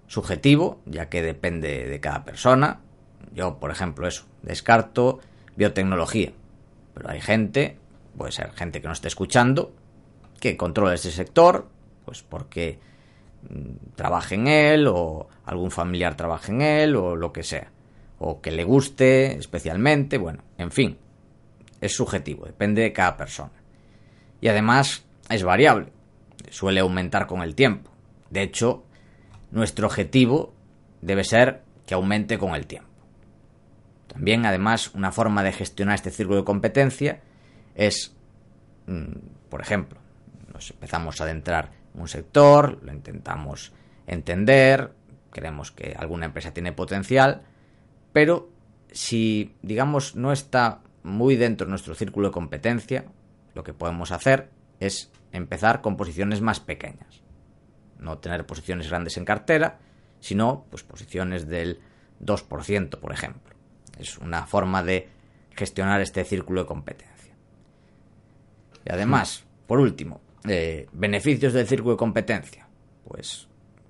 subjetivo, 0.07 0.81
ya 0.85 1.09
que 1.09 1.21
depende 1.21 1.87
de 1.87 1.99
cada 1.99 2.23
persona. 2.23 2.79
Yo, 3.33 3.59
por 3.59 3.71
ejemplo, 3.71 4.07
eso, 4.07 4.25
descarto 4.41 5.19
biotecnología. 5.55 6.31
Pero 6.93 7.09
hay 7.09 7.21
gente, 7.21 7.77
puede 8.17 8.31
ser 8.31 8.51
gente 8.53 8.81
que 8.81 8.87
no 8.87 8.93
esté 8.93 9.07
escuchando, 9.07 9.73
que 10.39 10.57
controla 10.57 10.95
ese 10.95 11.11
sector, 11.11 11.67
pues 12.05 12.23
porque 12.23 12.79
mm, 13.49 13.95
trabaje 13.95 14.35
en 14.35 14.47
él 14.47 14.87
o 14.87 15.27
algún 15.45 15.71
familiar 15.71 16.15
trabaje 16.15 16.51
en 16.51 16.61
él 16.61 16.95
o 16.95 17.15
lo 17.15 17.31
que 17.31 17.43
sea. 17.43 17.71
O 18.17 18.41
que 18.41 18.51
le 18.51 18.63
guste 18.63 19.37
especialmente, 19.37 20.17
bueno, 20.17 20.43
en 20.57 20.71
fin. 20.71 20.97
Es 21.81 21.95
subjetivo, 21.95 22.45
depende 22.45 22.81
de 22.81 22.93
cada 22.93 23.17
persona. 23.17 23.51
Y 24.41 24.47
además 24.47 25.05
es 25.29 25.43
variable, 25.43 25.91
suele 26.49 26.79
aumentar 26.79 27.27
con 27.27 27.41
el 27.41 27.55
tiempo. 27.55 27.91
De 28.29 28.41
hecho, 28.41 28.85
nuestro 29.51 29.87
objetivo 29.87 30.53
debe 31.01 31.23
ser 31.23 31.63
que 31.85 31.93
aumente 31.93 32.37
con 32.37 32.55
el 32.55 32.67
tiempo. 32.67 32.89
También, 34.07 34.45
además, 34.45 34.93
una 34.93 35.11
forma 35.11 35.43
de 35.43 35.51
gestionar 35.51 35.95
este 35.95 36.11
círculo 36.11 36.39
de 36.39 36.45
competencia 36.45 37.21
es, 37.75 38.15
mm, 38.87 39.13
por 39.49 39.61
ejemplo, 39.61 39.99
nos 40.53 40.71
empezamos 40.71 41.21
a 41.21 41.23
adentrar 41.23 41.71
en 41.93 42.01
un 42.01 42.07
sector, 42.07 42.79
lo 42.83 42.91
intentamos 42.91 43.71
entender, 44.07 44.93
creemos 45.29 45.71
que 45.71 45.95
alguna 45.97 46.25
empresa 46.25 46.53
tiene 46.53 46.73
potencial, 46.73 47.43
pero 48.11 48.49
si, 48.91 49.55
digamos, 49.61 50.15
no 50.15 50.31
está 50.31 50.81
muy 51.03 51.35
dentro 51.35 51.65
de 51.65 51.71
nuestro 51.71 51.95
círculo 51.95 52.29
de 52.29 52.33
competencia, 52.33 53.05
lo 53.53 53.63
que 53.63 53.73
podemos 53.73 54.11
hacer 54.11 54.49
es 54.79 55.11
empezar 55.31 55.81
con 55.81 55.97
posiciones 55.97 56.41
más 56.41 56.59
pequeñas. 56.59 57.23
No 57.97 58.17
tener 58.17 58.45
posiciones 58.45 58.89
grandes 58.89 59.17
en 59.17 59.25
cartera, 59.25 59.79
sino 60.19 60.65
pues 60.69 60.83
posiciones 60.83 61.47
del 61.47 61.79
2%, 62.21 62.99
por 62.99 63.11
ejemplo. 63.11 63.55
Es 63.97 64.17
una 64.17 64.45
forma 64.45 64.83
de 64.83 65.09
gestionar 65.51 66.01
este 66.01 66.23
círculo 66.23 66.61
de 66.61 66.67
competencia. 66.67 67.35
Y 68.85 68.91
además, 68.91 69.45
por 69.67 69.79
último, 69.79 70.21
eh, 70.47 70.87
beneficios 70.93 71.53
del 71.53 71.67
círculo 71.67 71.95
de 71.95 71.99
competencia. 71.99 72.67
Pues, 73.03 73.47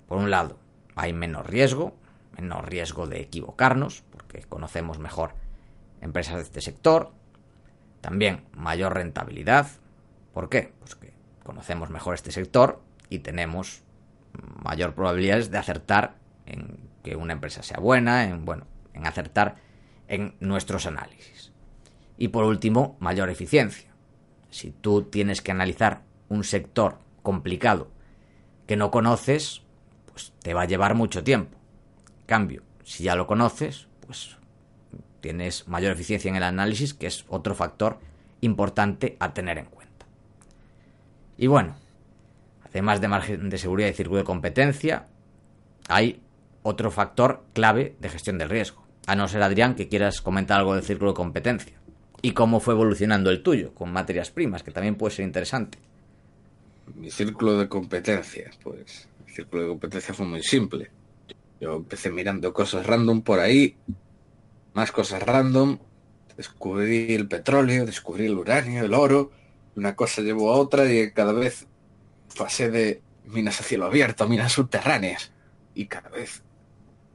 por 0.08 0.18
un 0.18 0.30
lado, 0.30 0.58
hay 0.96 1.12
menos 1.12 1.46
riesgo, 1.46 1.94
menos 2.36 2.64
riesgo 2.64 3.06
de 3.06 3.20
equivocarnos, 3.20 4.02
porque 4.10 4.42
conocemos 4.42 4.98
mejor 4.98 5.34
empresas 6.00 6.36
de 6.36 6.42
este 6.42 6.60
sector. 6.60 7.12
También 8.00 8.44
mayor 8.52 8.94
rentabilidad. 8.94 9.68
¿Por 10.32 10.48
qué? 10.48 10.72
Pues 10.78 10.94
que 10.94 11.12
conocemos 11.44 11.90
mejor 11.90 12.14
este 12.14 12.32
sector 12.32 12.80
y 13.08 13.20
tenemos 13.20 13.82
mayor 14.62 14.94
probabilidades 14.94 15.50
de 15.50 15.58
acertar 15.58 16.14
en 16.46 16.78
que 17.02 17.16
una 17.16 17.32
empresa 17.32 17.62
sea 17.62 17.78
buena, 17.78 18.24
en 18.24 18.44
bueno, 18.44 18.66
en 18.94 19.06
acertar 19.06 19.56
en 20.08 20.34
nuestros 20.40 20.86
análisis. 20.86 21.52
Y 22.16 22.28
por 22.28 22.44
último, 22.44 22.96
mayor 23.00 23.30
eficiencia. 23.30 23.90
Si 24.50 24.70
tú 24.70 25.04
tienes 25.04 25.40
que 25.40 25.52
analizar 25.52 26.02
un 26.28 26.44
sector 26.44 26.98
complicado 27.22 27.90
que 28.66 28.76
no 28.76 28.90
conoces, 28.90 29.62
pues 30.06 30.32
te 30.40 30.54
va 30.54 30.62
a 30.62 30.66
llevar 30.66 30.94
mucho 30.94 31.24
tiempo. 31.24 31.58
En 32.20 32.26
cambio, 32.26 32.62
si 32.84 33.04
ya 33.04 33.16
lo 33.16 33.26
conoces, 33.26 33.88
pues 34.06 34.36
tienes 35.20 35.68
mayor 35.68 35.92
eficiencia 35.92 36.28
en 36.28 36.36
el 36.36 36.42
análisis, 36.42 36.94
que 36.94 37.06
es 37.06 37.24
otro 37.28 37.54
factor 37.54 37.98
importante 38.40 39.16
a 39.20 39.32
tener 39.32 39.58
en 39.58 39.66
cuenta. 39.66 40.06
Y 41.36 41.46
bueno, 41.46 41.76
además 42.64 43.00
de 43.00 43.08
margen 43.08 43.50
de 43.50 43.58
seguridad 43.58 43.88
y 43.88 43.94
círculo 43.94 44.18
de 44.18 44.24
competencia, 44.24 45.06
hay 45.88 46.20
otro 46.62 46.90
factor 46.90 47.44
clave 47.52 47.96
de 48.00 48.08
gestión 48.08 48.38
del 48.38 48.50
riesgo, 48.50 48.84
a 49.06 49.16
no 49.16 49.28
ser, 49.28 49.42
Adrián, 49.42 49.74
que 49.74 49.88
quieras 49.88 50.20
comentar 50.20 50.58
algo 50.58 50.74
del 50.74 50.84
círculo 50.84 51.12
de 51.12 51.16
competencia. 51.16 51.76
Y 52.22 52.32
cómo 52.32 52.60
fue 52.60 52.74
evolucionando 52.74 53.30
el 53.30 53.42
tuyo, 53.42 53.74
con 53.74 53.92
materias 53.92 54.30
primas, 54.30 54.62
que 54.62 54.70
también 54.70 54.94
puede 54.94 55.14
ser 55.14 55.24
interesante. 55.24 55.78
Mi 56.94 57.10
círculo 57.10 57.58
de 57.58 57.68
competencia, 57.68 58.50
pues. 58.62 59.08
Mi 59.26 59.32
círculo 59.32 59.62
de 59.62 59.68
competencia 59.68 60.12
fue 60.12 60.26
muy 60.26 60.42
simple. 60.42 60.90
Yo 61.60 61.76
empecé 61.76 62.10
mirando 62.10 62.52
cosas 62.52 62.86
random 62.86 63.22
por 63.22 63.38
ahí, 63.38 63.76
más 64.74 64.92
cosas 64.92 65.22
random, 65.22 65.78
descubrí 66.36 67.14
el 67.14 67.28
petróleo, 67.28 67.86
descubrí 67.86 68.26
el 68.26 68.38
uranio, 68.38 68.84
el 68.84 68.94
oro, 68.94 69.30
una 69.76 69.94
cosa 69.94 70.22
llevó 70.22 70.52
a 70.52 70.56
otra 70.56 70.90
y 70.90 71.12
cada 71.12 71.32
vez 71.32 71.66
pasé 72.36 72.70
de 72.70 73.02
minas 73.24 73.60
a 73.60 73.64
cielo 73.64 73.86
abierto 73.86 74.24
a 74.24 74.28
minas 74.28 74.52
subterráneas 74.52 75.32
y 75.74 75.86
cada 75.86 76.08
vez 76.08 76.42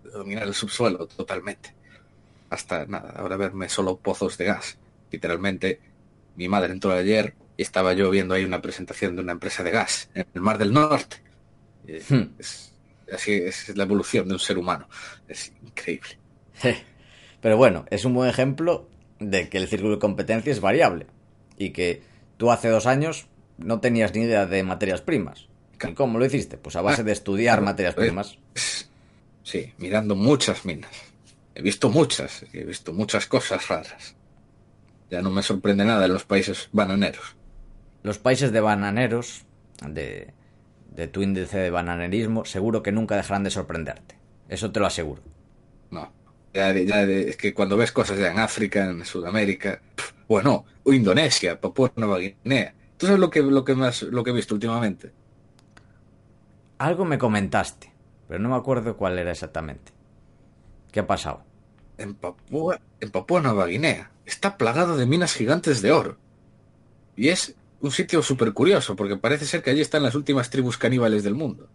dominar 0.04 0.48
el 0.48 0.54
subsuelo 0.54 1.08
totalmente. 1.08 1.74
Hasta 2.50 2.86
nada, 2.86 3.13
ahora 3.18 3.38
verme 3.38 3.70
solo 3.70 3.98
pozos 3.98 4.38
de 4.38 4.46
gas. 4.46 4.78
Literalmente, 5.12 5.82
mi 6.36 6.48
madre 6.48 6.74
entró 6.74 6.91
ayer 6.91 7.34
y 7.58 7.63
estaba 7.63 7.94
yo 7.94 8.10
viendo 8.10 8.34
ahí 8.34 8.44
una 8.44 8.62
presentación 8.62 9.15
de 9.15 9.22
una 9.22 9.34
empresa 9.34 9.63
de 9.63 9.72
gas 9.72 10.10
en 10.13 10.26
el 10.34 10.41
Mar 10.41 10.58
del 10.58 10.74
Norte. 10.74 11.18
Hmm. 12.10 12.34
así 13.13 13.34
es 13.34 13.76
la 13.78 13.84
evolución 13.84 14.28
de 14.28 14.34
un 14.34 14.39
ser 14.39 14.58
humano. 14.58 14.88
Es 15.28 15.52
increíble. 15.63 16.18
Pero 17.46 17.58
bueno, 17.58 17.86
es 17.92 18.06
un 18.06 18.16
buen 18.16 18.28
ejemplo 18.28 18.90
de 19.20 19.50
que 19.50 19.60
el 19.60 19.68
círculo 19.68 19.92
de 19.92 20.00
competencia 20.00 20.52
es 20.52 20.62
variable 20.62 21.06
y 21.60 21.70
que 21.74 22.02
tú 22.38 22.50
hace 22.50 22.70
dos 22.70 22.88
años 22.88 23.28
no 23.60 23.80
tenías 23.82 24.16
ni 24.16 24.22
idea 24.22 24.48
de 24.48 24.64
materias 24.64 25.02
primas. 25.02 25.46
¿Cómo 25.94 26.18
lo 26.18 26.26
hiciste? 26.26 26.58
Pues 26.58 26.76
a 26.76 26.82
base 26.82 27.04
de 27.04 27.12
estudiar 27.12 27.62
materias 27.62 27.94
primas. 27.94 28.40
sí, 29.44 29.74
mirando 29.78 30.16
muchas 30.16 30.66
minas. 30.66 30.90
He 31.54 31.62
visto 31.62 31.92
muchas, 31.92 32.48
he 32.52 32.64
visto 32.64 32.94
muchas 32.94 33.28
cosas 33.28 33.68
raras. 33.68 34.16
Ya 35.12 35.22
no 35.22 35.30
me 35.30 35.44
sorprende 35.44 35.86
nada 35.86 36.06
en 36.06 36.14
los 36.14 36.24
países 36.24 36.70
bananeros. 36.72 37.36
Los 38.02 38.18
países 38.18 38.54
de 38.54 38.62
bananeros, 38.62 39.46
de, 39.88 40.34
de 40.96 41.08
tu 41.08 41.22
índice 41.22 41.60
de 41.60 41.70
bananerismo, 41.70 42.44
seguro 42.44 42.82
que 42.82 42.92
nunca 42.92 43.16
dejarán 43.16 43.44
de 43.44 43.52
sorprenderte. 43.52 44.16
Eso 44.50 44.72
te 44.72 44.80
lo 44.80 44.88
aseguro. 44.88 45.22
No. 45.92 46.25
Ya, 46.56 46.72
ya 46.74 47.02
es 47.04 47.38
que 47.38 47.54
cuando 47.54 47.76
ves 47.78 47.91
cosas 47.91 48.18
ya 48.18 48.32
en 48.32 48.39
África, 48.39 48.86
en 48.89 49.04
Sudamérica, 49.06 49.82
bueno, 50.28 50.65
o 50.84 50.94
Indonesia, 50.94 51.60
Papua 51.60 51.91
Nueva 51.98 52.20
Guinea. 52.20 52.74
¿Tú 52.98 53.08
sabes 53.08 53.20
lo 53.20 53.30
que, 53.30 53.41
lo 53.44 53.65
que 53.65 53.76
más 53.76 54.04
lo 54.04 54.24
que 54.24 54.32
he 54.32 54.34
visto 54.34 54.56
últimamente? 54.56 55.13
Algo 56.78 57.04
me 57.06 57.18
comentaste, 57.18 57.94
pero 58.28 58.39
no 58.39 58.50
me 58.50 58.56
acuerdo 58.56 58.96
cuál 58.98 59.20
era 59.20 59.32
exactamente. 59.32 59.91
¿Qué 60.91 61.02
ha 61.02 61.08
pasado? 61.08 61.44
En 61.98 62.15
Papua, 62.15 62.82
en 63.00 63.12
Papua 63.12 63.41
Nueva 63.41 63.68
Guinea 63.68 64.12
está 64.26 64.58
plagado 64.58 64.98
de 64.98 65.06
minas 65.06 65.34
gigantes 65.34 65.82
de 65.82 65.91
oro. 65.91 66.18
Y 67.15 67.30
es 67.30 67.56
un 67.82 67.91
sitio 67.91 68.22
súper 68.22 68.54
curioso, 68.54 68.96
porque 68.96 69.18
parece 69.18 69.46
ser 69.46 69.63
que 69.63 69.72
allí 69.72 69.82
están 69.82 70.04
las 70.04 70.15
últimas 70.15 70.50
tribus 70.50 70.78
caníbales 70.78 71.24
del 71.24 71.36
mundo. 71.36 71.70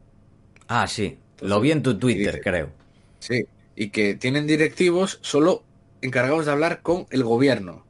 Ah, 0.69 0.87
sí. 0.87 1.19
Lo 1.41 1.61
vi 1.61 1.73
en 1.73 1.83
tu 1.83 1.99
Twitter, 1.99 2.41
creo. 2.43 2.71
Sí. 3.19 3.47
Y 3.77 3.91
que 3.91 4.15
tienen 4.15 4.47
directivos 4.47 5.19
solo 5.23 5.65
encargados 6.03 6.47
de 6.47 6.53
hablar 6.53 6.83
con 6.83 7.07
el 7.11 7.25
gobierno. 7.25 7.85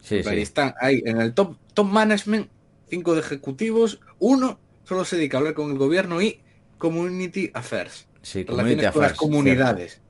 Sí, 0.00 0.22
sí. 0.22 0.40
están 0.40 0.74
ahí 0.80 1.02
en 1.04 1.20
el 1.20 1.34
top, 1.34 1.56
top 1.74 1.86
management, 1.86 2.48
cinco 2.88 3.14
de 3.14 3.20
ejecutivos, 3.20 4.00
uno 4.18 4.58
solo 4.84 5.04
se 5.04 5.16
dedica 5.16 5.36
a 5.36 5.40
hablar 5.40 5.54
con 5.54 5.70
el 5.70 5.78
gobierno 5.78 6.20
y 6.20 6.40
community 6.78 7.50
affairs. 7.54 8.08
Sí, 8.22 8.44
community 8.44 8.86
affairs, 8.86 8.94
con 8.94 9.02
las 9.02 9.12
comunidades. 9.14 10.00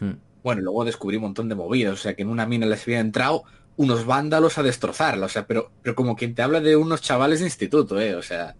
Hmm. 0.00 0.14
Bueno, 0.42 0.62
luego 0.62 0.84
descubrí 0.84 1.16
un 1.16 1.24
montón 1.24 1.48
de 1.48 1.54
movidas, 1.54 1.94
o 1.94 1.96
sea 1.96 2.14
que 2.14 2.22
en 2.22 2.28
una 2.28 2.46
mina 2.46 2.66
les 2.66 2.82
había 2.82 3.00
entrado 3.00 3.44
unos 3.76 4.06
vándalos 4.06 4.56
a 4.58 4.62
destrozarla, 4.62 5.26
o 5.26 5.28
sea, 5.28 5.46
pero, 5.46 5.70
pero 5.82 5.94
como 5.94 6.16
quien 6.16 6.34
te 6.34 6.42
habla 6.42 6.60
de 6.60 6.76
unos 6.76 7.02
chavales 7.02 7.40
de 7.40 7.46
instituto, 7.46 8.00
eh, 8.00 8.14
o 8.14 8.22
sea, 8.22 8.54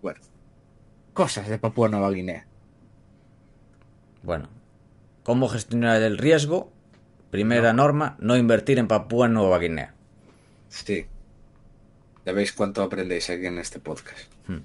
bueno, 0.00 0.20
cosas 1.12 1.48
de 1.48 1.58
Papua 1.58 1.88
Nueva 1.88 2.10
Guinea. 2.10 2.46
Bueno, 4.22 4.48
¿cómo 5.24 5.48
gestionar 5.48 6.00
el 6.02 6.18
riesgo? 6.18 6.72
Primera 7.30 7.72
norma, 7.72 8.16
no 8.20 8.36
invertir 8.36 8.78
en 8.78 8.88
Papua 8.88 9.26
Nueva 9.28 9.58
Guinea. 9.58 9.94
Sí. 10.68 11.06
Ya 12.24 12.32
veis 12.32 12.52
cuánto 12.52 12.82
aprendéis 12.82 13.30
aquí 13.30 13.46
en 13.46 13.58
este 13.58 13.80
podcast. 13.80 14.32
Hmm. 14.46 14.60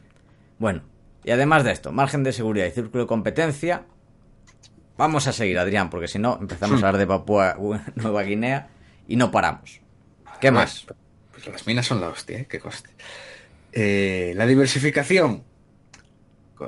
Bueno, 0.60 0.82
y 1.24 1.32
además 1.32 1.64
de 1.64 1.72
esto, 1.72 1.92
margen 1.92 2.24
de 2.24 2.34
seguridad 2.34 2.68
y 2.68 2.72
círculo 2.72 3.04
de 3.04 3.08
competencia. 3.08 3.84
Vamos 4.98 5.28
a 5.28 5.34
seguir, 5.34 5.58
Adrián, 5.60 5.90
porque 5.90 6.08
si 6.08 6.20
no 6.20 6.38
empezamos 6.40 6.84
a 6.84 6.88
hablar 6.88 6.98
de 6.98 7.08
Papua 7.08 7.56
Nueva 7.96 8.24
Guinea 8.24 8.70
y 9.08 9.16
no 9.16 9.32
paramos. 9.32 9.82
¿Qué 10.40 10.52
más? 10.52 10.86
Pues, 11.32 11.48
las 11.48 11.68
minas 11.68 11.86
son 11.86 12.02
la 12.02 12.10
hostia, 12.10 12.40
¿eh? 12.40 12.48
qué 12.50 12.60
coste. 12.60 12.90
Eh, 13.72 14.34
la 14.36 14.46
diversificación. 14.46 15.44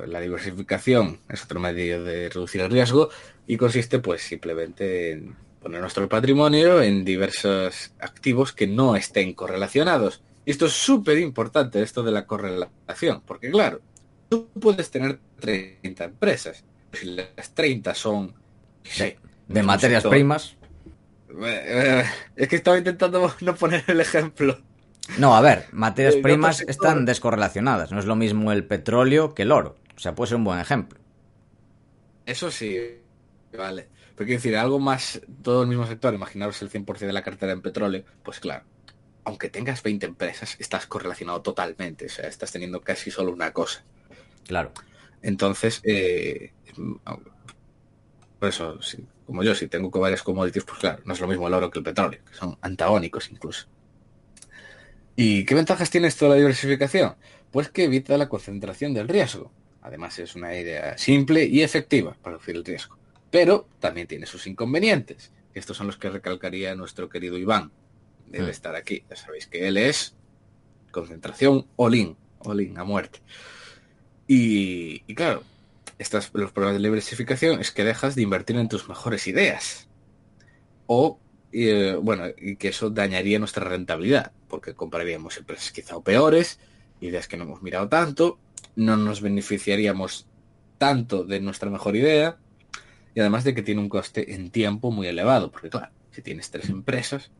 La 0.08 0.19
diversificación 0.19 1.19
es 1.30 1.43
otro 1.43 1.60
medio 1.60 2.04
de 2.04 2.30
reducir 2.30 2.62
el 2.62 2.71
riesgo 2.71 3.10
y 3.47 3.58
consiste 3.58 3.99
pues 3.99 4.21
simplemente 4.21 5.12
en 5.12 5.36
poner 5.62 5.82
nuestro 5.82 6.08
patrimonio 6.08 6.82
en 6.82 7.04
diversos 7.04 7.91
activos 7.99 8.54
que 8.54 8.67
no 8.67 8.95
estén 8.95 9.34
correlacionados. 9.34 10.21
Y 10.45 10.52
esto 10.52 10.67
es 10.67 10.73
súper 10.73 11.17
importante, 11.19 11.82
esto 11.82 12.04
de 12.04 12.12
la 12.12 12.25
correlación, 12.25 13.21
porque 13.25 13.52
claro, 13.52 13.82
tú 14.30 14.47
puedes 14.60 14.89
tener 14.89 15.19
30 15.39 16.04
empresas, 16.04 16.63
si 16.93 17.08
las 17.08 17.54
30 17.54 17.93
son... 17.93 18.34
de 19.47 19.63
materias 19.63 20.06
primas. 20.06 20.56
Es 22.36 22.47
que 22.47 22.56
estaba 22.56 22.78
intentando 22.78 23.34
no 23.41 23.56
poner 23.56 23.84
el 23.88 23.99
ejemplo. 23.99 24.60
No, 25.17 25.36
a 25.36 25.41
ver, 25.41 25.65
materias 25.72 26.15
primas 26.17 26.62
están 26.62 27.06
descorrelacionadas. 27.06 27.91
No 27.91 28.00
es 28.00 28.06
lo 28.06 28.15
mismo 28.15 28.52
el 28.52 28.65
petróleo 28.65 29.34
que 29.34 29.43
el 29.43 29.52
oro. 29.52 29.76
O 29.95 30.00
sea, 30.00 30.15
puede 30.15 30.30
ser 30.30 30.38
un 30.38 30.43
buen 30.43 30.60
ejemplo. 30.60 31.00
Eso 32.26 32.52
sí, 32.52 32.78
vale. 33.58 33.89
Pero 34.15 34.28
quiero 34.28 34.39
decir, 34.39 34.56
algo 34.56 34.80
más, 34.80 35.22
todo 35.41 35.63
el 35.63 35.67
mismo 35.67 35.88
sector, 35.88 36.13
imaginaros 36.13 36.62
el 36.62 36.69
100% 36.69 37.00
de 37.00 37.13
la 37.13 37.24
cartera 37.24 37.54
en 37.54 37.62
petróleo, 37.62 38.04
pues 38.24 38.39
claro, 38.39 38.65
aunque 39.24 39.50
tengas 39.50 39.82
20 39.82 40.06
empresas, 40.06 40.56
estás 40.60 40.86
correlacionado 40.88 41.41
totalmente. 41.41 42.06
O 42.06 42.10
sea, 42.10 42.28
estás 42.28 42.52
teniendo 42.52 42.82
casi 42.82 43.12
solo 43.12 43.32
una 43.32 43.52
cosa. 43.52 43.84
Claro. 44.45 44.72
Entonces, 45.22 45.82
eh, 45.84 46.54
por 48.39 48.50
eso, 48.50 48.82
sí, 48.82 49.06
como 49.26 49.43
yo, 49.43 49.54
si 49.54 49.67
tengo 49.67 49.89
varias 50.00 50.24
commodities, 50.24 50.63
pues 50.63 50.80
claro, 50.80 51.02
no 51.06 51.13
es 51.13 51.19
lo 51.19 51.28
mismo 51.28 51.48
el 51.48 51.54
oro 51.54 51.69
que 51.69 51.80
el 51.80 51.86
petróleo, 51.86 52.19
que 52.26 52.36
son 52.36 52.58
antagónicos 52.62 53.30
incluso. 53.32 53.67
¿Y 55.21 55.43
qué 55.43 55.53
ventajas 55.53 55.89
tiene 55.89 56.08
esto 56.08 56.23
de 56.23 56.29
la 56.29 56.36
diversificación? 56.38 57.15
Pues 57.51 57.67
que 57.67 57.84
evita 57.84 58.17
la 58.17 58.29
concentración 58.29 58.93
del 58.93 59.10
riesgo. 59.10 59.51
Además 59.82 60.17
es 60.17 60.34
una 60.34 60.55
idea 60.55 60.97
simple 60.97 61.43
y 61.43 61.62
efectiva 61.62 62.15
para 62.21 62.38
reducir 62.38 62.55
el 62.55 62.63
riesgo. 62.63 62.97
Pero 63.29 63.67
también 63.82 64.08
tiene 64.08 64.25
sus 64.25 64.47
inconvenientes. 64.47 65.34
Estos 65.53 65.75
son 65.75 65.88
los 65.88 65.97
que 65.97 66.10
recalcaría 66.10 66.73
nuestro 66.73 67.10
querido 67.10 67.38
Iván. 67.38 67.69
Debe 68.27 68.47
hmm. 68.47 68.51
estar 68.51 68.75
aquí. 68.77 69.03
Ya 69.10 69.17
sabéis 69.17 69.47
que 69.47 69.67
él 69.67 69.75
es 69.75 70.15
concentración 70.89 71.67
all-in. 71.75 72.15
All-in, 72.39 72.77
a 72.77 72.86
muerte. 72.86 73.19
Y, 74.25 75.03
y 75.05 75.15
claro, 75.15 75.43
estas, 75.97 76.32
los 76.32 76.53
problemas 76.53 76.82
de 76.82 76.88
diversificación 76.88 77.60
es 77.60 77.71
que 77.71 77.84
dejas 77.84 78.15
de 78.15 78.21
invertir 78.21 78.55
en 78.55 78.69
tus 78.69 78.88
mejores 78.88 79.27
ideas. 79.27 79.89
O, 80.88 81.19
eh, 81.51 81.97
bueno, 82.01 82.25
y 82.38 82.55
que 82.55 82.69
eso 82.69 82.89
dañaría 82.89 83.39
nuestra 83.39 83.65
rentabilidad, 83.65 84.31
porque 84.47 84.73
compraríamos 84.73 85.38
empresas 85.38 85.71
quizá 85.71 85.99
peores, 86.01 86.59
ideas 87.01 87.27
que 87.27 87.38
no 87.38 87.43
hemos 87.43 87.62
mirado 87.62 87.89
tanto, 87.89 88.39
no 88.75 88.97
nos 88.97 89.21
beneficiaríamos 89.21 90.27
tanto 90.77 91.23
de 91.23 91.39
nuestra 91.39 91.69
mejor 91.69 91.95
idea, 91.95 92.38
y 93.15 93.19
además 93.19 93.43
de 93.43 93.53
que 93.53 93.63
tiene 93.63 93.81
un 93.81 93.89
coste 93.89 94.33
en 94.35 94.51
tiempo 94.51 94.91
muy 94.91 95.07
elevado, 95.07 95.51
porque 95.51 95.69
claro, 95.69 95.91
si 96.12 96.21
tienes 96.21 96.49
tres 96.51 96.69
empresas, 96.69 97.31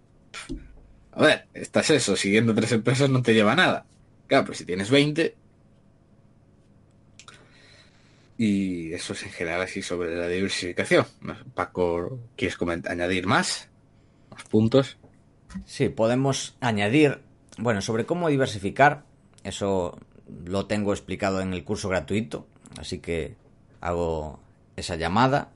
a 1.11 1.21
ver, 1.21 1.47
estás 1.53 1.89
eso, 1.89 2.15
siguiendo 2.15 2.53
tres 2.53 2.71
empresas 2.71 3.09
no 3.09 3.21
te 3.21 3.33
lleva 3.33 3.55
nada. 3.55 3.85
Claro, 4.27 4.45
pero 4.45 4.57
si 4.57 4.65
tienes 4.65 4.89
20, 4.91 5.35
y 8.39 8.93
eso 8.93 9.11
es 9.11 9.23
en 9.23 9.31
general 9.31 9.61
así 9.61 9.81
sobre 9.81 10.15
la 10.15 10.29
diversificación. 10.29 11.05
Paco, 11.53 12.19
¿quieres 12.37 12.57
añadir 12.85 13.27
más? 13.27 13.67
¿Más 14.39 14.47
puntos? 14.47 14.97
Sí, 15.65 15.89
podemos 15.89 16.56
añadir, 16.62 17.19
bueno, 17.58 17.82
sobre 17.82 18.06
cómo 18.06 18.30
diversificar, 18.30 19.04
eso 19.43 19.97
lo 20.45 20.65
tengo 20.65 20.93
explicado 20.93 21.41
en 21.41 21.54
el 21.54 21.65
curso 21.65 21.89
gratuito, 21.89 22.47
así 22.78 22.99
que 22.99 23.36
hago 23.82 24.39
esa 24.78 24.95
llamada. 24.95 25.52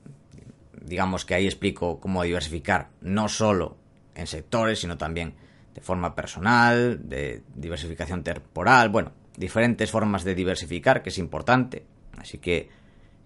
Digamos 0.82 1.24
que 1.24 1.34
ahí 1.34 1.46
explico 1.46 1.98
cómo 1.98 2.22
diversificar, 2.24 2.90
no 3.00 3.30
solo 3.30 3.78
en 4.14 4.26
sectores, 4.26 4.80
sino 4.80 4.98
también 4.98 5.32
de 5.74 5.80
forma 5.80 6.14
personal, 6.14 7.08
de 7.08 7.42
diversificación 7.54 8.22
temporal, 8.22 8.90
bueno, 8.90 9.12
diferentes 9.34 9.90
formas 9.90 10.24
de 10.24 10.34
diversificar, 10.34 11.02
que 11.02 11.08
es 11.08 11.16
importante. 11.16 11.86
Así 12.18 12.36
que 12.36 12.68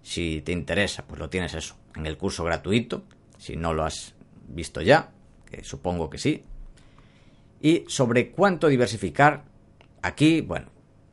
si 0.03 0.39
te 0.39 0.53
interesa, 0.53 1.05
pues 1.05 1.19
lo 1.19 1.29
tienes 1.29 1.53
eso, 1.53 1.75
en 1.97 2.05
el 2.05 2.15
curso 2.15 2.45
gratuito, 2.45 3.03
si 3.37 3.57
no 3.57 3.73
lo 3.73 3.83
has 3.83 4.15
visto 4.47 4.81
ya, 4.81 5.11
supongo 5.63 6.09
que 6.09 6.17
sí. 6.17 6.43
Y 7.61 7.85
sobre 7.87 8.31
cuánto 8.31 8.67
diversificar, 8.67 9.43
aquí, 10.01 10.41
bueno, 10.41 10.67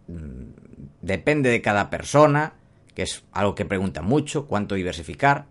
mm, 0.08 1.02
depende 1.02 1.50
de 1.50 1.62
cada 1.62 1.90
persona, 1.90 2.54
que 2.94 3.02
es 3.02 3.24
algo 3.32 3.54
que 3.54 3.64
pregunta 3.64 4.02
mucho, 4.02 4.46
cuánto 4.46 4.74
diversificar. 4.74 5.46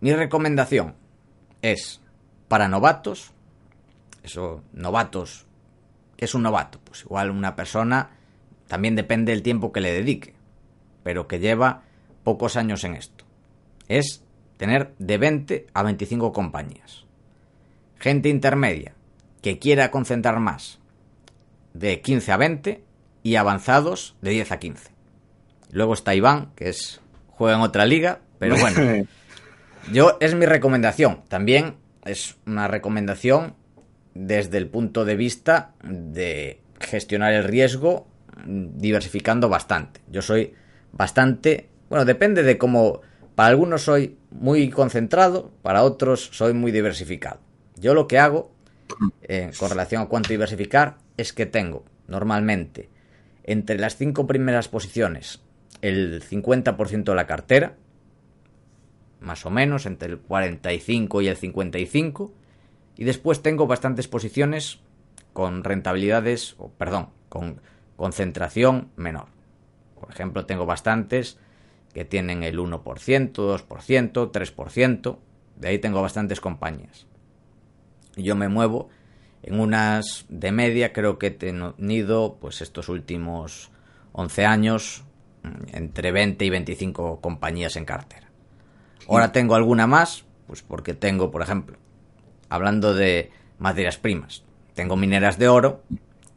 Mi 0.00 0.12
recomendación 0.12 0.94
es 1.62 2.00
para 2.48 2.68
novatos, 2.68 3.32
eso, 4.22 4.62
novatos, 4.72 5.46
¿qué 6.16 6.24
es 6.24 6.34
un 6.34 6.42
novato? 6.42 6.80
Pues 6.84 7.02
igual 7.02 7.30
una 7.30 7.54
persona, 7.54 8.10
también 8.66 8.96
depende 8.96 9.32
del 9.32 9.42
tiempo 9.42 9.72
que 9.72 9.80
le 9.80 9.92
dedique 9.92 10.34
pero 11.02 11.26
que 11.26 11.38
lleva 11.38 11.82
pocos 12.24 12.56
años 12.56 12.84
en 12.84 12.94
esto. 12.94 13.24
Es 13.88 14.22
tener 14.56 14.94
de 14.98 15.18
20 15.18 15.66
a 15.72 15.82
25 15.82 16.32
compañías. 16.32 17.06
Gente 18.00 18.30
intermedia 18.30 18.94
que 19.42 19.58
quiera 19.58 19.90
concentrar 19.90 20.40
más 20.40 20.78
de 21.74 22.00
15 22.00 22.32
a 22.32 22.36
20 22.38 22.84
y 23.22 23.36
avanzados 23.36 24.16
de 24.22 24.30
10 24.30 24.52
a 24.52 24.58
15. 24.58 24.90
Luego 25.70 25.94
está 25.94 26.14
Iván, 26.14 26.50
que 26.56 26.70
es 26.70 27.00
juega 27.28 27.56
en 27.56 27.62
otra 27.62 27.84
liga, 27.84 28.20
pero 28.38 28.56
bueno. 28.56 29.06
yo 29.92 30.16
es 30.20 30.34
mi 30.34 30.46
recomendación. 30.46 31.22
También 31.28 31.76
es 32.04 32.36
una 32.46 32.68
recomendación 32.68 33.54
desde 34.14 34.58
el 34.58 34.66
punto 34.66 35.04
de 35.04 35.16
vista 35.16 35.74
de 35.84 36.60
gestionar 36.80 37.34
el 37.34 37.44
riesgo 37.44 38.06
diversificando 38.46 39.50
bastante. 39.50 40.00
Yo 40.08 40.22
soy 40.22 40.54
bastante, 40.92 41.68
bueno, 41.90 42.06
depende 42.06 42.42
de 42.42 42.56
cómo 42.56 43.02
para 43.34 43.50
algunos 43.50 43.82
soy 43.82 44.16
muy 44.30 44.70
concentrado, 44.70 45.52
para 45.62 45.82
otros 45.82 46.30
soy 46.32 46.54
muy 46.54 46.72
diversificado. 46.72 47.49
Yo 47.80 47.94
lo 47.94 48.06
que 48.06 48.18
hago 48.18 48.52
eh, 49.22 49.52
con 49.58 49.70
relación 49.70 50.02
a 50.02 50.06
cuánto 50.06 50.28
diversificar 50.28 50.98
es 51.16 51.32
que 51.32 51.46
tengo 51.46 51.84
normalmente 52.08 52.90
entre 53.44 53.78
las 53.78 53.96
cinco 53.96 54.26
primeras 54.26 54.68
posiciones 54.68 55.40
el 55.80 56.22
50% 56.22 57.04
de 57.04 57.14
la 57.14 57.26
cartera, 57.26 57.76
más 59.20 59.46
o 59.46 59.50
menos, 59.50 59.86
entre 59.86 60.10
el 60.10 60.18
45 60.18 61.22
y 61.22 61.28
el 61.28 61.36
55, 61.36 62.32
y 62.96 63.04
después 63.04 63.40
tengo 63.40 63.66
bastantes 63.66 64.08
posiciones 64.08 64.80
con 65.32 65.64
rentabilidades, 65.64 66.54
o 66.58 66.70
perdón, 66.70 67.08
con 67.30 67.62
concentración 67.96 68.90
menor. 68.96 69.26
Por 69.98 70.10
ejemplo, 70.10 70.44
tengo 70.44 70.66
bastantes 70.66 71.38
que 71.94 72.04
tienen 72.04 72.42
el 72.42 72.58
1%, 72.58 72.82
2%, 72.82 74.30
3%, 74.30 75.18
de 75.56 75.68
ahí 75.68 75.78
tengo 75.78 76.02
bastantes 76.02 76.40
compañías. 76.40 77.06
Yo 78.22 78.36
me 78.36 78.48
muevo 78.48 78.88
en 79.42 79.58
unas 79.58 80.26
de 80.28 80.52
media, 80.52 80.92
creo 80.92 81.18
que 81.18 81.28
he 81.28 81.30
tenido 81.30 82.36
pues 82.40 82.60
estos 82.60 82.88
últimos 82.88 83.70
11 84.12 84.46
años 84.46 85.04
mm, 85.42 85.76
entre 85.76 86.12
20 86.12 86.44
y 86.44 86.50
25 86.50 87.20
compañías 87.20 87.76
en 87.76 87.84
cartera. 87.84 88.28
Ahora 89.08 89.32
tengo 89.32 89.54
alguna 89.54 89.86
más, 89.86 90.24
pues 90.46 90.62
porque 90.62 90.94
tengo, 90.94 91.30
por 91.30 91.42
ejemplo, 91.42 91.78
hablando 92.48 92.94
de 92.94 93.30
materias 93.58 93.98
primas, 93.98 94.44
tengo 94.74 94.96
mineras 94.96 95.38
de 95.38 95.48
oro 95.48 95.82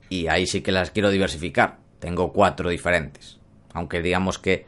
y 0.09 0.27
ahí 0.27 0.47
sí 0.47 0.61
que 0.61 0.71
las 0.71 0.91
quiero 0.91 1.09
diversificar. 1.09 1.79
Tengo 1.99 2.33
cuatro 2.33 2.69
diferentes. 2.69 3.39
Aunque 3.73 4.01
digamos 4.01 4.39
que 4.39 4.65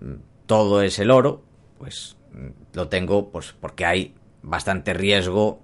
mm, 0.00 0.14
todo 0.46 0.82
es 0.82 0.98
el 0.98 1.10
oro, 1.10 1.42
pues 1.78 2.16
mm, 2.32 2.76
lo 2.76 2.88
tengo 2.88 3.30
pues 3.30 3.54
porque 3.58 3.84
hay 3.84 4.14
bastante 4.42 4.92
riesgo, 4.92 5.62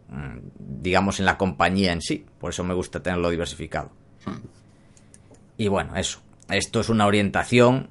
digamos, 0.58 1.20
en 1.20 1.26
la 1.26 1.36
compañía 1.36 1.92
en 1.92 2.00
sí. 2.00 2.24
Por 2.38 2.50
eso 2.50 2.64
me 2.64 2.74
gusta 2.74 3.02
tenerlo 3.02 3.30
diversificado. 3.30 3.90
Y 5.56 5.68
bueno, 5.68 5.96
eso. 5.96 6.20
Esto 6.48 6.80
es 6.80 6.88
una 6.88 7.06
orientación 7.06 7.90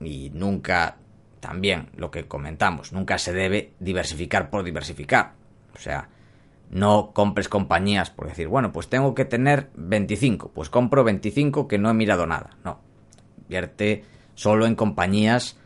y 0.00 0.30
nunca, 0.30 0.96
también 1.40 1.90
lo 1.96 2.10
que 2.10 2.26
comentamos, 2.26 2.92
nunca 2.92 3.18
se 3.18 3.32
debe 3.32 3.72
diversificar 3.80 4.48
por 4.48 4.64
diversificar. 4.64 5.34
O 5.74 5.78
sea, 5.78 6.08
no 6.70 7.12
compres 7.12 7.48
compañías 7.48 8.10
por 8.10 8.28
decir, 8.28 8.48
bueno, 8.48 8.72
pues 8.72 8.88
tengo 8.88 9.14
que 9.14 9.24
tener 9.24 9.70
25, 9.74 10.52
pues 10.52 10.70
compro 10.70 11.04
25 11.04 11.68
que 11.68 11.78
no 11.78 11.90
he 11.90 11.94
mirado 11.94 12.26
nada. 12.26 12.56
No, 12.64 12.80
vierte 13.48 14.04
solo 14.34 14.66
en 14.66 14.74
compañías 14.74 15.58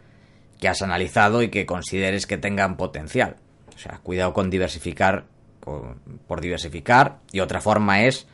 que 0.58 0.68
has 0.68 0.82
analizado 0.82 1.42
y 1.42 1.48
que 1.48 1.66
consideres 1.66 2.26
que 2.26 2.38
tengan 2.38 2.76
potencial. 2.76 3.36
O 3.74 3.78
sea, 3.78 3.98
cuidado 4.02 4.32
con 4.32 4.50
diversificar 4.50 5.26
por 6.26 6.40
diversificar 6.40 7.20
y 7.30 7.40
otra 7.40 7.60
forma 7.60 8.02
es 8.02 8.26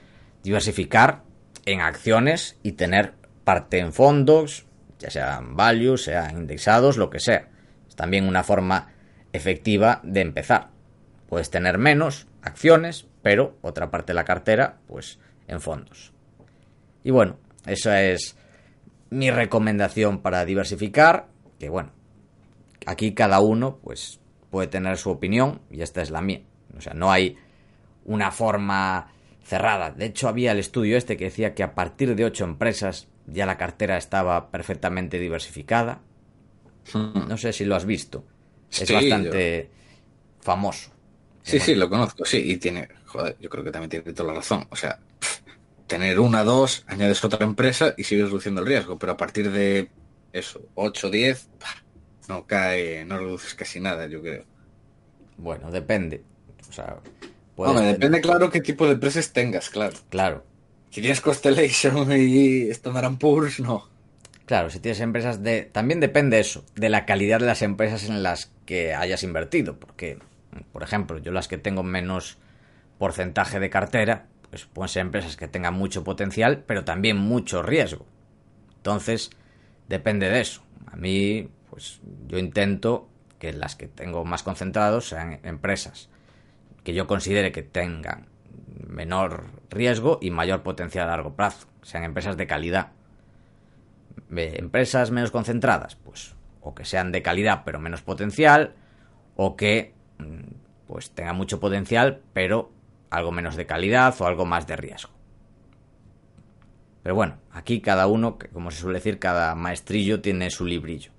diversificar 0.43 1.23
en 1.67 1.81
acciones 1.81 2.57
y 2.63 2.73
tener 2.73 3.15
parte 3.45 3.79
en 3.79 3.93
fondos, 3.93 4.67
ya 4.99 5.11
sean 5.11 5.55
values, 5.55 6.05
sean 6.05 6.39
indexados, 6.39 6.97
lo 6.97 7.11
que 7.11 7.21
sea. 7.21 7.49
Es 7.87 7.97
también 7.97 8.27
una 8.27 8.43
forma 8.43 8.93
efectiva 9.33 10.01
de 10.03 10.23
empezar. 10.23 10.71
Puedes 11.29 11.51
tener 11.51 11.77
menos 11.77 12.27
acciones, 12.43 13.07
pero 13.23 13.59
otra 13.61 13.91
parte 13.91 14.13
de 14.13 14.15
la 14.15 14.25
cartera, 14.25 14.79
pues 14.87 15.19
en 15.47 15.61
fondos. 15.61 16.13
Y 17.05 17.11
bueno, 17.11 17.37
esa 17.67 18.03
es 18.03 18.37
mi 19.11 19.31
recomendación 19.31 20.23
para 20.23 20.45
diversificar, 20.47 21.27
que 21.59 21.69
bueno, 21.69 21.93
aquí 22.87 23.13
cada 23.13 23.41
uno 23.41 23.79
pues 23.83 24.21
puede 24.51 24.69
tener 24.69 24.97
su 24.99 25.11
opinión 25.11 25.61
y 25.71 25.83
esta 25.83 26.03
es 26.03 26.11
la 26.11 26.21
mía. 26.21 26.43
O 26.77 26.81
sea, 26.81 26.95
no 26.95 27.11
hay 27.11 27.37
una 28.05 28.31
forma 28.31 29.13
cerrada. 29.43 29.91
De 29.91 30.07
hecho, 30.07 30.29
había 30.29 30.53
el 30.53 30.59
estudio 30.59 30.97
este 30.97 31.17
que 31.17 31.25
decía 31.25 31.55
que 31.55 31.63
a 31.63 31.75
partir 31.75 32.15
de 32.15 32.25
ocho 32.25 32.45
empresas 32.45 33.09
ya 33.27 33.47
la 33.47 33.57
cartera 33.57 33.97
estaba 33.97 34.51
perfectamente 34.51 35.19
diversificada. 35.19 36.01
Hmm. 36.93 37.29
No 37.29 37.37
sé 37.37 37.53
si 37.53 37.65
lo 37.65 37.77
has 37.77 37.85
visto. 37.85 38.25
Es 38.71 38.91
bastante 38.91 39.71
famoso. 40.41 40.91
Sí, 41.43 41.59
sí, 41.61 41.75
lo 41.75 41.89
conozco, 41.89 42.27
sí, 42.27 42.43
y 42.45 42.59
tiene, 42.59 42.89
joder, 43.07 43.37
yo 43.41 43.49
creo 43.49 43.65
que 43.65 43.71
también 43.71 43.89
tiene 43.89 44.13
toda 44.13 44.33
la 44.33 44.39
razón. 44.41 44.67
O 44.69 44.77
sea, 44.77 44.99
tener 45.87 46.21
una, 46.21 46.45
dos, 46.45 46.85
añades 46.87 47.25
otra 47.25 47.45
empresa 47.45 47.95
y 47.97 48.05
sigues 48.05 48.27
reduciendo 48.27 48.61
el 48.61 48.67
riesgo, 48.67 48.99
pero 48.99 49.13
a 49.13 49.17
partir 49.17 49.51
de 49.51 49.89
eso, 50.33 50.61
8, 50.75 51.11
10, 51.11 51.49
no 52.29 52.47
cae, 52.47 53.05
no 53.05 53.19
reduces 53.19 53.55
casi 53.55 53.81
nada, 53.81 54.07
yo 54.07 54.21
creo. 54.21 54.45
Bueno, 55.39 55.71
depende. 55.71 56.23
O 56.69 56.73
sea, 56.73 56.99
depende, 57.57 58.21
claro, 58.21 58.51
qué 58.51 58.61
tipo 58.61 58.87
de 58.87 58.93
empresas 58.93 59.33
tengas, 59.33 59.71
claro. 59.71 59.97
Claro. 60.11 60.45
Si 60.91 61.01
tienes 61.01 61.21
Constellation 61.21 62.11
y 62.13 62.71
Standard 62.71 63.19
Poor's, 63.19 63.61
no. 63.61 63.89
Claro, 64.47 64.71
si 64.71 64.81
tienes 64.81 65.01
empresas 65.01 65.43
de... 65.43 65.63
También 65.63 66.01
depende 66.01 66.41
eso, 66.41 66.65
de 66.75 66.89
la 66.89 67.05
calidad 67.05 67.41
de 67.41 67.47
las 67.47 67.63
empresas 67.63 68.05
en 68.09 68.23
las 68.23 68.51
que 68.65 68.95
hayas 68.95 69.23
invertido. 69.23 69.79
Porque, 69.79 70.19
por 70.73 70.83
ejemplo, 70.83 71.19
yo 71.19 71.33
las 71.33 71.49
que 71.49 71.59
tengo 71.59 71.83
menos 71.83 72.39
porcentaje 72.99 73.61
de 73.61 73.71
cartera, 73.71 74.27
pues 74.49 74.65
pueden 74.65 74.89
ser 74.89 75.03
empresas 75.03 75.37
que 75.37 75.49
tengan 75.49 75.75
mucho 75.75 76.03
potencial, 76.05 76.65
pero 76.67 76.85
también 76.85 77.19
mucho 77.19 77.63
riesgo. 77.63 78.07
Entonces, 78.77 79.31
depende 79.89 80.31
de 80.31 80.41
eso. 80.41 80.63
A 80.87 80.97
mí, 80.97 81.51
pues 81.71 82.01
yo 82.27 82.39
intento 82.39 83.09
que 83.39 83.53
las 83.53 83.77
que 83.77 83.87
tengo 83.87 84.25
más 84.25 84.43
concentrados 84.43 85.09
sean 85.09 85.41
empresas 85.43 86.09
que 86.85 86.95
yo 86.95 87.07
considere 87.07 87.53
que 87.53 87.63
tengan 87.63 88.27
menor 88.87 89.45
riesgo 89.71 90.19
y 90.23 90.31
mayor 90.31 90.63
potencial 90.63 91.09
a 91.09 91.13
largo 91.13 91.35
plazo, 91.35 91.67
sean 91.83 92.05
empresas 92.05 92.37
de 92.37 92.47
calidad. 92.47 92.93
Empresas 94.31 95.11
menos 95.11 95.31
concentradas, 95.31 95.97
pues 95.97 96.35
o 96.61 96.75
que 96.75 96.85
sean 96.85 97.13
de 97.13 97.23
calidad 97.23 97.63
pero 97.65 97.79
menos 97.79 98.03
potencial, 98.03 98.75
o 99.37 99.57
que 99.57 99.95
mm, 100.19 100.87
pues 100.87 101.11
tengan 101.11 101.37
mucho 101.37 101.61
potencial 101.61 102.23
pero 102.33 102.73
algo 103.11 103.33
menos 103.33 103.57
de 103.57 103.67
calidad 103.67 104.15
o 104.21 104.27
algo 104.27 104.45
más 104.45 104.67
de 104.67 104.77
riesgo. 104.77 105.13
Pero 107.03 107.15
bueno, 107.15 107.39
aquí 107.53 107.81
cada 107.81 108.07
uno, 108.07 108.39
como 108.53 108.71
se 108.71 108.81
suele 108.81 108.99
decir, 108.99 109.19
cada 109.19 109.55
maestrillo 109.55 110.21
tiene 110.21 110.51
su 110.51 110.67
librillo. 110.67 111.13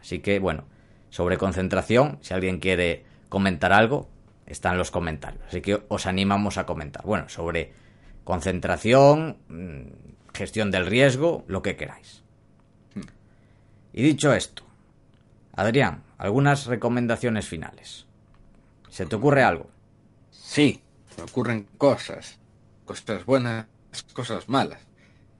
Así 0.00 0.20
que 0.20 0.38
bueno, 0.38 0.64
sobre 1.10 1.38
concentración, 1.38 2.18
si 2.20 2.34
alguien 2.34 2.60
quiere 2.60 3.04
comentar 3.28 3.72
algo, 3.72 4.08
está 4.46 4.70
en 4.70 4.78
los 4.78 4.90
comentarios. 4.90 5.42
Así 5.48 5.60
que 5.60 5.82
os 5.88 6.06
animamos 6.06 6.58
a 6.58 6.66
comentar. 6.66 7.04
Bueno, 7.04 7.28
sobre 7.28 7.72
concentración, 8.24 9.38
mm, 9.48 10.34
gestión 10.34 10.70
del 10.70 10.86
riesgo, 10.86 11.44
lo 11.46 11.62
que 11.62 11.76
queráis. 11.76 12.22
Y 13.92 14.02
dicho 14.02 14.32
esto, 14.32 14.62
Adrián, 15.52 16.04
algunas 16.16 16.66
recomendaciones 16.66 17.48
finales. 17.48 18.06
¿Se 18.88 19.06
te 19.06 19.16
ocurre 19.16 19.42
algo? 19.42 19.68
Sí, 20.30 20.82
me 21.16 21.24
ocurren 21.24 21.66
cosas. 21.76 22.38
Cosas 22.84 23.24
buenas, 23.24 23.66
cosas 24.12 24.48
malas. 24.48 24.80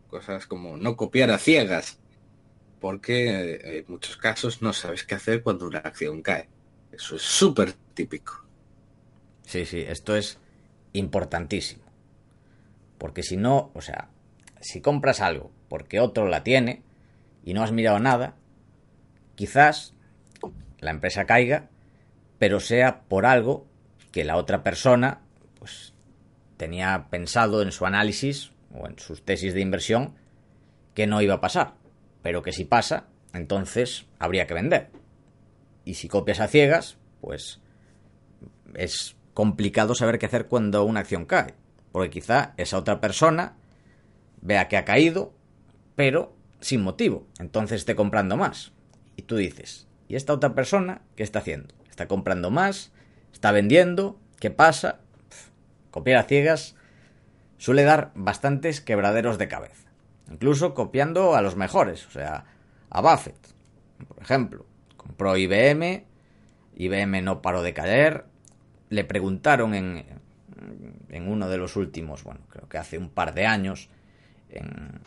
Cosas 0.09 0.47
como 0.47 0.77
no 0.77 0.97
copiar 0.97 1.31
a 1.31 1.39
ciegas. 1.39 1.99
Porque 2.81 3.55
eh, 3.55 3.79
en 3.79 3.85
muchos 3.89 4.17
casos 4.17 4.63
no 4.63 4.73
sabes 4.73 5.05
qué 5.05 5.15
hacer 5.15 5.43
cuando 5.43 5.67
una 5.67 5.79
acción 5.79 6.23
cae. 6.23 6.49
Eso 6.91 7.17
es 7.17 7.23
súper 7.23 7.73
típico. 7.95 8.45
Sí, 9.45 9.67
sí, 9.67 9.81
esto 9.81 10.17
es 10.17 10.39
importantísimo. 10.93 11.85
Porque 12.99 13.23
si 13.23 13.37
no, 13.37 13.71
o 13.75 13.81
sea, 13.81 14.11
si 14.61 14.81
compras 14.81 15.21
algo 15.21 15.53
porque 15.69 16.01
otro 16.01 16.27
la 16.27 16.43
tiene 16.43 16.83
y 17.45 17.55
no 17.55 17.63
has 17.63 17.73
mirado 17.73 17.99
nada, 18.01 18.35
quizás 19.37 19.95
la 20.81 20.91
empresa 20.91 21.27
caiga, 21.27 21.69
pero 22.39 22.61
sea 22.61 23.03
por 23.03 23.25
algo 23.25 23.67
que 24.13 24.25
la 24.25 24.37
otra 24.37 24.63
persona 24.63 25.21
pues 25.59 25.95
tenía 26.57 27.07
pensado 27.11 27.63
en 27.63 27.73
su 27.73 27.87
análisis 27.87 28.53
o 28.75 28.87
en 28.87 28.99
sus 28.99 29.25
tesis 29.25 29.55
de 29.55 29.61
inversión 29.61 30.15
que 30.95 31.07
no 31.07 31.23
iba 31.23 31.35
a 31.35 31.41
pasar, 31.41 31.75
pero 32.23 32.43
que 32.43 32.53
si 32.53 32.65
pasa, 32.65 33.07
entonces 33.33 34.07
habría 34.19 34.47
que 34.47 34.55
vender. 34.55 34.91
Y 35.85 35.95
si 35.95 36.09
copias 36.09 36.41
a 36.41 36.49
ciegas, 36.49 36.99
pues 37.21 37.61
es 38.75 39.17
complicado 39.35 39.95
saber 39.95 40.19
qué 40.19 40.27
hacer 40.27 40.47
cuando 40.47 40.85
una 40.85 41.01
acción 41.01 41.25
cae. 41.25 41.55
Porque 41.93 42.11
quizá 42.11 42.55
esa 42.57 42.79
otra 42.79 43.01
persona 43.01 43.57
vea 44.41 44.69
que 44.69 44.77
ha 44.77 44.85
caído, 44.85 45.35
pero 45.97 46.37
sin 46.61 46.83
motivo. 46.83 47.27
Entonces 47.39 47.81
esté 47.81 47.97
comprando 47.97 48.37
más. 48.37 48.73
Y 49.17 49.23
tú 49.23 49.37
dices, 49.37 49.89
¿y 50.09 50.17
esta 50.17 50.33
otra 50.33 50.55
persona 50.55 51.03
qué 51.17 51.23
está 51.23 51.41
haciendo? 51.41 51.75
¿Está 51.89 52.07
comprando 52.07 52.51
más? 52.51 52.93
¿Está 53.33 53.53
vendiendo? 53.53 54.21
¿Qué 54.39 54.51
pasa? 54.51 55.01
copiar 55.91 56.19
a 56.19 56.25
ciegas 56.25 56.77
suele 57.59 57.83
dar 57.83 58.13
bastantes 58.15 58.81
quebraderos 58.81 59.39
de 59.39 59.49
cabeza. 59.49 59.80
Incluso 60.31 60.75
copiando 60.75 61.35
a 61.35 61.43
los 61.43 61.57
mejores, 61.57 62.07
o 62.07 62.11
sea, 62.11 62.45
a 62.89 63.01
Buffett, 63.01 63.39
por 64.07 64.23
ejemplo. 64.23 64.67
compró 64.97 65.37
IBM, 65.37 66.05
IBM 66.77 67.23
no 67.23 67.43
paró 67.43 67.63
de 67.63 67.75
caer, 67.75 68.25
le 68.89 69.05
preguntaron 69.05 69.75
en, 69.75 70.05
en 71.09 71.29
uno 71.29 71.49
de 71.49 71.59
los 71.59 71.77
últimos, 71.77 72.25
bueno, 72.25 72.41
creo 72.49 72.69
que 72.69 72.79
hace 72.79 72.99
un 72.99 73.11
par 73.11 73.35
de 73.35 73.47
años, 73.47 73.91
en, 74.51 75.01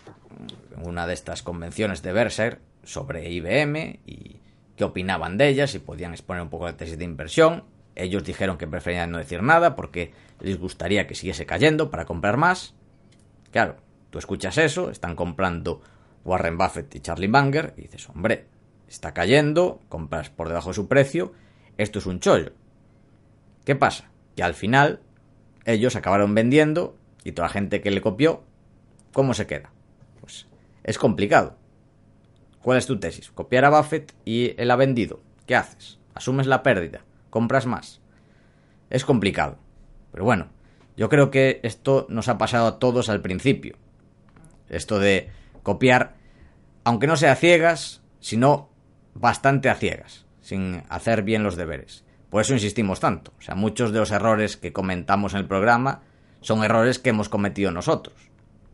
una 0.84 1.08
de 1.08 1.14
estas 1.14 1.44
convenciones 1.44 2.02
de 2.02 2.12
Berser 2.12 2.60
sobre 2.84 3.30
IBM 3.32 4.00
y 4.06 4.40
qué 4.76 4.84
opinaban 4.84 5.38
de 5.38 5.48
ellas, 5.48 5.72
si 5.72 5.80
podían 5.80 6.14
exponer 6.14 6.44
un 6.44 6.50
poco 6.50 6.66
la 6.66 6.78
tesis 6.78 6.98
de 6.98 7.06
inversión. 7.06 7.64
Ellos 7.96 8.24
dijeron 8.24 8.58
que 8.58 8.68
preferían 8.68 9.12
no 9.12 9.20
decir 9.20 9.44
nada 9.44 9.76
porque 9.76 10.12
les 10.40 10.58
gustaría 10.58 11.06
que 11.06 11.16
siguiese 11.16 11.46
cayendo 11.46 11.92
para 11.92 12.06
comprar 12.06 12.38
más. 12.38 12.74
Claro, 13.52 13.78
tú 14.14 14.20
escuchas 14.20 14.60
eso, 14.60 14.92
están 14.92 15.16
comprando 15.16 15.82
Warren 16.24 16.56
Buffett 16.56 16.94
y 16.94 17.00
Charlie 17.00 17.28
Munger 17.28 17.74
y 17.78 17.82
dices, 17.82 18.08
hombre, 18.10 18.46
está 18.88 19.12
cayendo, 19.12 19.80
compras 19.90 20.30
por 20.30 20.50
debajo 20.50 20.70
de 20.70 20.76
su 20.76 20.88
precio, 20.88 21.34
esto 21.80 21.98
es 21.98 22.06
un 22.06 22.20
chollo. 22.20 22.54
¿Qué 23.66 23.76
pasa? 23.76 24.12
Que 24.36 24.44
al 24.44 24.54
final 24.54 25.02
ellos 25.66 25.96
acabaron 25.96 26.36
vendiendo 26.36 26.96
y 27.24 27.32
toda 27.32 27.48
la 27.48 27.54
gente 27.54 27.82
que 27.82 27.90
le 27.90 28.02
copió, 28.02 28.44
¿cómo 29.14 29.34
se 29.34 29.48
queda? 29.48 29.72
Pues 30.22 30.46
es 30.84 31.00
complicado. 31.00 31.58
¿Cuál 32.62 32.78
es 32.78 32.86
tu 32.86 33.00
tesis? 33.00 33.32
Copiar 33.32 33.66
a 33.66 33.72
Buffett 33.72 34.14
y 34.26 34.54
él 34.62 34.70
ha 34.70 34.76
vendido. 34.76 35.22
¿Qué 35.48 35.56
haces? 35.56 35.98
Asumes 36.14 36.46
la 36.46 36.62
pérdida, 36.62 37.04
compras 37.32 37.66
más. 37.66 38.00
Es 38.92 39.06
complicado. 39.06 39.58
Pero 40.12 40.24
bueno, 40.24 40.50
yo 40.96 41.10
creo 41.10 41.32
que 41.32 41.62
esto 41.64 42.06
nos 42.10 42.28
ha 42.28 42.38
pasado 42.38 42.68
a 42.68 42.78
todos 42.78 43.10
al 43.10 43.22
principio. 43.24 43.76
Esto 44.70 45.00
de 45.00 45.30
copiar, 45.62 46.16
aunque 46.84 47.08
no 47.08 47.16
sea 47.16 47.36
ciegas, 47.36 48.02
sino 48.20 48.70
bastante 49.14 49.70
a 49.70 49.76
ciegas, 49.76 50.26
sin 50.42 50.84
hacer 50.90 51.24
bien 51.24 51.44
los 51.44 51.56
deberes. 51.56 52.04
Por 52.30 52.42
eso 52.42 52.54
insistimos 52.54 53.00
tanto. 53.00 53.32
O 53.38 53.42
sea, 53.42 53.56
muchos 53.56 53.92
de 53.92 54.00
los 54.00 54.12
errores 54.12 54.58
que 54.58 54.74
comentamos 54.74 55.34
en 55.34 55.40
el 55.40 55.48
programa 55.48 56.02
son 56.42 56.64
errores 56.64 57.00
que 57.00 57.12
hemos 57.12 57.30
cometido 57.30 57.72
nosotros. 57.72 58.16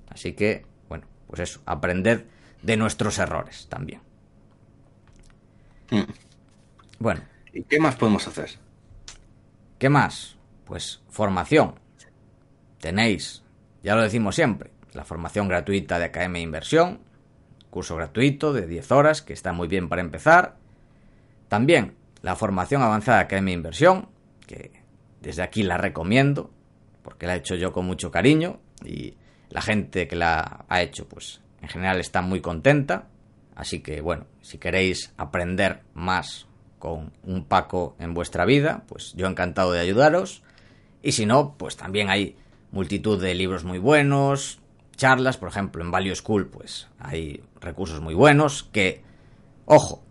Así 0.10 0.34
que, 0.34 0.66
bueno, 0.88 1.08
pues 1.28 1.42
eso, 1.42 1.62
aprended 1.66 2.26
de 2.62 2.78
nuestros 2.78 3.20
errores 3.20 3.68
también. 3.70 4.02
Hmm. 5.92 6.04
Bueno. 7.00 7.22
¿Y 7.54 7.64
qué 7.64 7.80
más 7.80 7.96
podemos 7.96 8.28
hacer? 8.28 8.52
¿Qué 9.78 9.90
más? 9.90 10.38
Pues 10.66 11.02
formación. 11.10 11.76
Tenéis, 12.80 13.44
ya 13.84 13.96
lo 13.96 14.02
decimos 14.02 14.36
siempre, 14.36 14.72
la 14.94 15.06
formación 15.06 15.48
gratuita 15.48 16.00
de 16.00 16.06
Academia 16.06 16.42
Inversión, 16.42 17.00
curso 17.70 17.96
gratuito 17.96 18.54
de 18.54 18.68
10 18.68 18.92
horas 18.92 19.22
que 19.22 19.34
está 19.34 19.54
muy 19.54 19.68
bien 19.68 19.90
para 19.90 20.02
empezar. 20.02 20.56
También 21.48 21.96
la 22.22 22.36
formación 22.36 22.82
avanzada 22.82 23.28
hay 23.30 23.42
mi 23.42 23.54
inversión, 23.54 24.10
que 24.48 24.72
desde 25.22 25.44
aquí 25.44 25.64
la 25.64 25.78
recomiendo, 25.78 26.52
porque 27.04 27.28
la 27.28 27.36
he 27.36 27.40
hecho 27.40 27.56
yo 27.56 27.72
con 27.72 27.86
mucho 27.86 28.12
cariño 28.12 28.60
y 28.84 29.16
la 29.50 29.62
gente 29.62 30.08
que 30.08 30.16
la 30.16 30.66
ha 30.68 30.82
hecho, 30.82 31.08
pues 31.08 31.42
en 31.62 31.70
general 31.70 32.00
está 32.00 32.22
muy 32.22 32.42
contenta. 32.42 33.08
Así 33.56 33.80
que 33.82 34.02
bueno, 34.02 34.26
si 34.42 34.58
queréis 34.58 35.14
aprender 35.18 35.82
más 35.94 36.48
con 36.80 37.12
un 37.24 37.46
Paco 37.46 37.96
en 38.00 38.14
vuestra 38.14 38.46
vida, 38.46 38.84
pues 38.88 39.14
yo 39.16 39.28
encantado 39.28 39.72
de 39.72 39.82
ayudaros. 39.82 40.44
Y 41.02 41.12
si 41.12 41.26
no, 41.26 41.56
pues 41.58 41.78
también 41.78 42.10
hay 42.10 42.36
multitud 42.72 43.22
de 43.22 43.36
libros 43.36 43.64
muy 43.64 43.80
buenos, 43.80 44.60
charlas, 45.00 45.38
por 45.38 45.48
ejemplo, 45.48 45.82
en 45.82 45.92
Value 45.92 46.14
School, 46.14 46.48
pues 46.48 46.88
hay 47.00 47.42
recursos 47.62 48.02
muy 48.02 48.14
buenos 48.14 48.64
que, 48.64 49.02
ojo, 49.66 50.04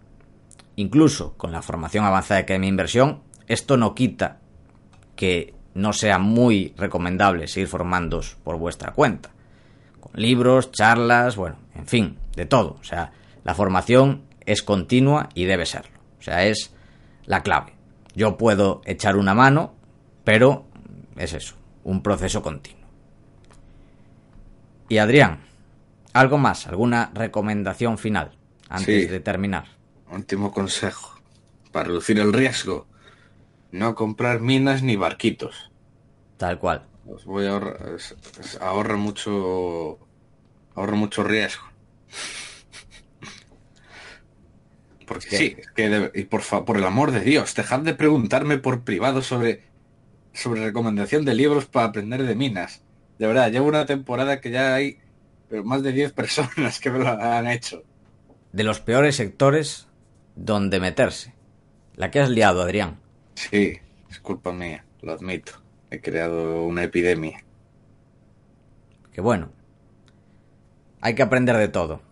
incluso 0.76 1.34
con 1.36 1.52
la 1.52 1.60
formación 1.60 2.06
avanzada 2.06 2.46
que 2.46 2.54
hay 2.54 2.58
mi 2.58 2.68
inversión, 2.68 3.20
esto 3.46 3.76
no 3.76 3.94
quita 3.94 4.38
que 5.14 5.54
no 5.74 5.92
sea 5.92 6.18
muy 6.18 6.72
recomendable 6.76 7.48
seguir 7.48 7.68
formándoos 7.68 8.36
por 8.42 8.56
vuestra 8.56 8.92
cuenta. 8.92 9.30
Con 10.00 10.12
libros, 10.14 10.72
charlas, 10.72 11.36
bueno, 11.36 11.56
en 11.74 11.86
fin, 11.86 12.18
de 12.34 12.46
todo. 12.46 12.78
O 12.80 12.84
sea, 12.84 13.12
la 13.44 13.54
formación 13.54 14.22
es 14.46 14.62
continua 14.62 15.28
y 15.34 15.44
debe 15.44 15.66
serlo. 15.66 15.98
O 16.18 16.22
sea, 16.22 16.46
es 16.46 16.74
la 17.26 17.42
clave. 17.42 17.74
Yo 18.14 18.38
puedo 18.38 18.80
echar 18.86 19.16
una 19.16 19.34
mano, 19.34 19.74
pero 20.24 20.66
es 21.16 21.34
eso, 21.34 21.56
un 21.84 22.02
proceso 22.02 22.42
continuo. 22.42 22.77
Y 24.88 24.98
Adrián, 24.98 25.40
¿algo 26.14 26.38
más? 26.38 26.66
¿Alguna 26.66 27.12
recomendación 27.14 27.98
final 27.98 28.36
antes 28.68 29.10
de 29.10 29.20
terminar? 29.20 29.66
Último 30.10 30.50
consejo. 30.50 31.20
Para 31.72 31.88
reducir 31.88 32.18
el 32.18 32.32
riesgo, 32.32 32.86
no 33.70 33.94
comprar 33.94 34.40
minas 34.40 34.82
ni 34.82 34.96
barquitos. 34.96 35.70
Tal 36.38 36.58
cual. 36.58 36.86
Os 37.06 37.26
voy 37.26 37.46
a 37.46 37.60
ahorra 38.60 38.96
mucho 38.96 39.98
ahorra 40.74 40.96
mucho 40.96 41.22
riesgo. 41.22 41.64
Porque 45.06 45.36
sí, 45.36 45.56
es 45.58 45.70
que 45.72 46.10
y 46.14 46.24
por, 46.24 46.42
por 46.64 46.76
el 46.76 46.84
amor 46.84 47.12
de 47.12 47.20
Dios, 47.20 47.54
dejad 47.54 47.80
de 47.80 47.94
preguntarme 47.94 48.58
por 48.58 48.84
privado 48.84 49.22
sobre 49.22 49.64
sobre 50.32 50.64
recomendación 50.64 51.24
de 51.24 51.34
libros 51.34 51.66
para 51.66 51.86
aprender 51.86 52.22
de 52.22 52.34
minas. 52.34 52.82
De 53.18 53.26
verdad, 53.26 53.50
llevo 53.50 53.68
una 53.68 53.86
temporada 53.86 54.40
que 54.40 54.50
ya 54.50 54.74
hay 54.74 54.98
más 55.64 55.82
de 55.82 55.92
10 55.92 56.12
personas 56.14 56.80
que 56.80 56.90
me 56.90 56.98
lo 56.98 57.08
han 57.08 57.46
hecho. 57.46 57.82
De 58.52 58.64
los 58.64 58.80
peores 58.80 59.16
sectores 59.16 59.88
dónde 60.34 60.80
meterse. 60.80 61.34
La 61.96 62.10
que 62.10 62.20
has 62.20 62.30
liado, 62.30 62.62
Adrián. 62.62 63.00
Sí, 63.34 63.78
es 64.08 64.20
culpa 64.20 64.52
mía, 64.52 64.84
lo 65.02 65.12
admito. 65.12 65.52
He 65.90 66.00
creado 66.00 66.64
una 66.64 66.84
epidemia. 66.84 67.44
Qué 69.12 69.20
bueno. 69.20 69.50
Hay 71.00 71.14
que 71.14 71.22
aprender 71.22 71.56
de 71.56 71.68
todo. 71.68 72.02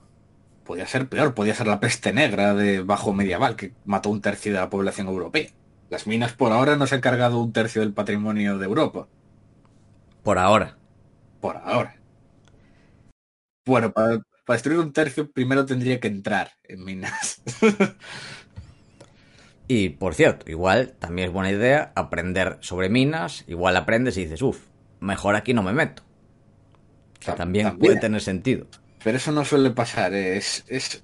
Podía 0.65 0.87
ser 0.87 1.09
peor, 1.09 1.35
podía 1.35 1.55
ser 1.55 1.69
la 1.69 1.79
peste 1.79 2.13
negra 2.13 2.55
de 2.55 2.81
bajo 2.83 3.13
medieval 3.13 3.55
que 3.55 3.73
mató 3.85 4.11
un 4.11 4.21
tercio 4.21 4.53
de 4.53 4.59
la 4.59 4.71
población 4.71 5.07
europea. 5.07 5.51
Las 5.89 6.09
minas 6.09 6.33
por 6.33 6.51
ahora 6.51 6.77
no 6.77 6.87
se 6.89 6.97
han 6.97 7.01
cargado 7.01 7.41
un 7.41 7.53
tercio 7.53 7.83
del 7.83 7.93
patrimonio 7.93 8.59
de 8.59 8.65
Europa. 8.65 9.07
Por 10.25 10.39
ahora. 10.39 10.77
Por 11.47 11.59
ahora. 11.59 11.95
Bueno, 13.65 13.93
para, 13.93 14.21
para 14.45 14.57
destruir 14.57 14.81
un 14.81 14.93
tercio 14.93 15.31
primero 15.31 15.65
tendría 15.65 16.01
que 16.01 16.09
entrar 16.09 16.51
en 16.65 16.85
minas. 16.85 17.41
y 19.69 19.91
por 19.91 20.17
cierto, 20.17 20.51
igual 20.51 20.95
también 20.99 21.29
es 21.29 21.33
buena 21.33 21.53
idea 21.53 21.93
aprender 21.95 22.59
sobre 22.63 22.89
minas, 22.89 23.45
igual 23.47 23.77
aprendes 23.77 24.17
y 24.17 24.25
dices, 24.25 24.43
uff, 24.43 24.59
mejor 24.99 25.37
aquí 25.37 25.55
no 25.55 25.63
me 25.63 25.73
meto. 25.73 26.03
también, 27.37 27.79
puede 27.79 28.01
tener 28.01 28.23
sentido. 28.23 28.67
Pero 29.05 29.17
eso 29.17 29.31
no 29.31 29.45
suele 29.45 29.71
pasar, 29.71 30.15
es... 30.15 30.65
es 30.67 31.01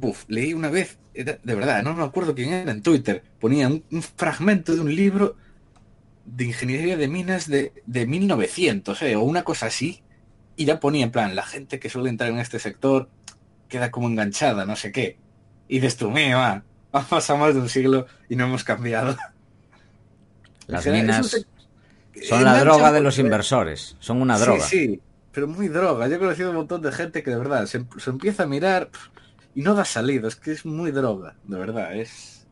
Uf, 0.00 0.24
leí 0.26 0.54
una 0.54 0.70
vez, 0.70 0.98
de 1.12 1.54
verdad, 1.54 1.84
no 1.84 1.94
me 1.94 2.02
acuerdo 2.02 2.34
quién 2.34 2.52
era 2.52 2.72
en 2.72 2.82
Twitter, 2.82 3.22
ponía 3.38 3.68
un, 3.68 4.02
fragmento 4.02 4.74
de 4.74 4.80
un 4.80 4.92
libro 4.92 5.36
de 6.24 6.44
ingeniería 6.44 6.96
de 6.96 7.08
minas 7.08 7.48
de, 7.48 7.72
de 7.86 8.06
1900, 8.06 9.02
eh, 9.02 9.16
o 9.16 9.22
una 9.22 9.44
cosa 9.44 9.66
así, 9.66 10.02
y 10.56 10.64
ya 10.64 10.80
ponía 10.80 11.04
en 11.04 11.10
plan, 11.10 11.34
la 11.34 11.44
gente 11.44 11.78
que 11.78 11.90
suele 11.90 12.10
entrar 12.10 12.30
en 12.30 12.38
este 12.38 12.58
sector 12.58 13.08
queda 13.68 13.90
como 13.90 14.08
enganchada, 14.08 14.64
no 14.64 14.76
sé 14.76 14.92
qué. 14.92 15.18
Y 15.68 15.76
dices 15.76 15.96
tú, 15.96 16.10
mía, 16.10 16.62
ha 16.92 17.02
pasado 17.02 17.38
más 17.38 17.54
de 17.54 17.60
un 17.60 17.68
siglo 17.68 18.06
y 18.28 18.36
no 18.36 18.44
hemos 18.44 18.64
cambiado. 18.64 19.16
Las 20.66 20.86
minas 20.86 21.46
son 22.22 22.44
la 22.44 22.60
droga 22.60 22.92
de 22.92 23.00
los 23.00 23.18
inversores, 23.18 23.96
son 23.98 24.22
una 24.22 24.38
droga. 24.38 24.64
Sí, 24.64 24.86
sí, 24.86 25.02
pero 25.32 25.48
muy 25.48 25.68
droga. 25.68 26.08
Yo 26.08 26.16
he 26.16 26.18
conocido 26.18 26.50
un 26.50 26.56
montón 26.56 26.80
de 26.80 26.92
gente 26.92 27.22
que 27.22 27.30
de 27.30 27.36
verdad 27.36 27.66
se, 27.66 27.84
empieza 28.06 28.44
a 28.44 28.46
mirar 28.46 28.88
y 29.54 29.62
no 29.62 29.74
da 29.74 29.84
salida, 29.84 30.28
es 30.28 30.36
que 30.36 30.52
es 30.52 30.64
muy 30.64 30.90
droga, 30.90 31.34
de 31.44 31.58
verdad, 31.58 31.94
es... 31.94 32.46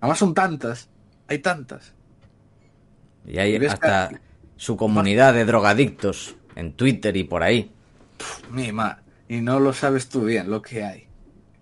Además 0.00 0.18
son 0.18 0.32
tantas, 0.32 0.88
hay 1.26 1.40
tantas. 1.40 1.92
Y 3.28 3.38
hay 3.38 3.54
hasta 3.66 4.10
su 4.56 4.76
comunidad 4.76 5.34
de 5.34 5.44
drogadictos 5.44 6.34
en 6.56 6.72
Twitter 6.72 7.16
y 7.16 7.24
por 7.24 7.42
ahí. 7.42 7.70
Mima, 8.50 9.02
y 9.28 9.42
no 9.42 9.60
lo 9.60 9.72
sabes 9.72 10.08
tú 10.08 10.24
bien 10.24 10.50
lo 10.50 10.62
que 10.62 10.82
hay. 10.82 11.06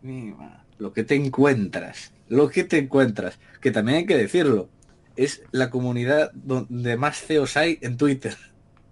Mima, 0.02 0.64
lo 0.78 0.92
que 0.92 1.02
te 1.02 1.16
encuentras, 1.16 2.12
lo 2.28 2.48
que 2.48 2.62
te 2.64 2.78
encuentras, 2.78 3.38
que 3.60 3.72
también 3.72 3.98
hay 3.98 4.06
que 4.06 4.16
decirlo, 4.16 4.68
es 5.16 5.42
la 5.50 5.68
comunidad 5.68 6.30
donde 6.34 6.96
más 6.96 7.20
CEOs 7.20 7.56
hay 7.56 7.78
en 7.82 7.96
Twitter. 7.96 8.36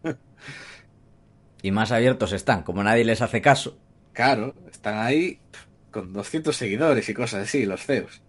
y 1.63 1.71
más 1.71 1.93
abiertos 1.93 2.33
están, 2.33 2.65
como 2.65 2.83
nadie 2.83 3.05
les 3.05 3.23
hace 3.23 3.41
caso. 3.41 3.79
Claro, 4.13 4.55
están 4.71 4.99
ahí 4.99 5.39
con 5.93 6.13
200 6.13 6.57
seguidores 6.57 7.09
y 7.09 7.15
cosas 7.15 7.45
así, 7.45 7.67
los 7.67 7.85
CEOs. 7.87 8.21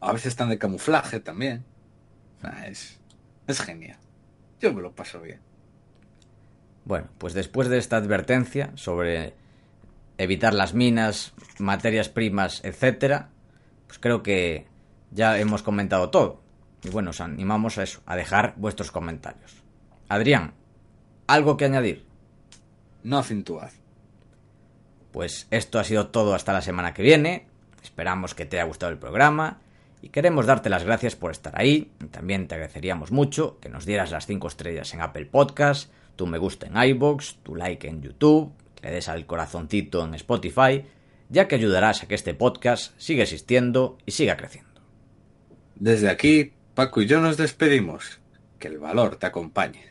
A 0.00 0.12
veces 0.12 0.28
están 0.28 0.50
de 0.50 0.58
camuflaje 0.58 1.18
también. 1.18 1.64
es, 2.64 3.00
es 3.48 3.60
genial. 3.60 3.98
Yo 4.60 4.72
me 4.72 4.82
lo 4.82 4.92
paso 4.92 5.20
bien. 5.20 5.40
Bueno, 6.84 7.08
pues 7.18 7.34
después 7.34 7.68
de 7.68 7.78
esta 7.78 7.96
advertencia 7.96 8.72
sobre 8.74 9.34
evitar 10.16 10.54
las 10.54 10.74
minas, 10.74 11.32
materias 11.58 12.08
primas, 12.08 12.64
etcétera, 12.64 13.30
pues 13.86 13.98
creo 13.98 14.22
que 14.22 14.66
ya 15.10 15.38
hemos 15.38 15.62
comentado 15.62 16.10
todo. 16.10 16.42
Y 16.82 16.90
bueno, 16.90 17.10
os 17.10 17.20
animamos 17.20 17.78
a 17.78 17.82
eso, 17.82 18.00
a 18.06 18.16
dejar 18.16 18.54
vuestros 18.56 18.90
comentarios. 18.90 19.62
Adrián, 20.08 20.54
¿algo 21.26 21.56
que 21.56 21.64
añadir? 21.64 22.06
Nothing 23.02 23.44
to 23.44 23.60
add. 23.60 23.72
Pues 25.12 25.46
esto 25.50 25.78
ha 25.78 25.84
sido 25.84 26.08
todo 26.08 26.34
hasta 26.34 26.52
la 26.52 26.60
semana 26.60 26.94
que 26.94 27.02
viene. 27.02 27.46
Esperamos 27.82 28.34
que 28.34 28.46
te 28.46 28.58
haya 28.58 28.68
gustado 28.68 28.92
el 28.92 28.98
programa 28.98 29.60
y 30.02 30.08
queremos 30.10 30.46
darte 30.46 30.70
las 30.70 30.84
gracias 30.84 31.16
por 31.16 31.30
estar 31.30 31.58
ahí. 31.58 31.92
También 32.10 32.48
te 32.48 32.54
agradeceríamos 32.54 33.10
mucho 33.10 33.58
que 33.60 33.68
nos 33.68 33.86
dieras 33.86 34.10
las 34.10 34.26
5 34.26 34.48
estrellas 34.48 34.92
en 34.94 35.00
Apple 35.00 35.26
Podcast, 35.26 35.90
tu 36.16 36.26
me 36.26 36.38
gusta 36.38 36.66
en 36.66 36.76
iBox, 36.76 37.36
tu 37.42 37.54
like 37.54 37.88
en 37.88 38.02
YouTube, 38.02 38.52
que 38.74 38.88
le 38.88 38.94
des 38.94 39.08
al 39.08 39.26
corazoncito 39.26 40.04
en 40.04 40.14
Spotify, 40.14 40.84
ya 41.28 41.48
que 41.48 41.56
ayudarás 41.56 42.02
a 42.02 42.08
que 42.08 42.14
este 42.14 42.34
podcast 42.34 42.92
siga 42.98 43.22
existiendo 43.22 43.98
y 44.06 44.12
siga 44.12 44.36
creciendo. 44.36 44.80
Desde 45.74 46.08
aquí, 46.10 46.52
Paco 46.74 47.02
y 47.02 47.06
yo 47.06 47.20
nos 47.20 47.36
despedimos. 47.36 48.20
Que 48.58 48.68
el 48.68 48.78
valor 48.78 49.16
te 49.16 49.26
acompañe. 49.26 49.84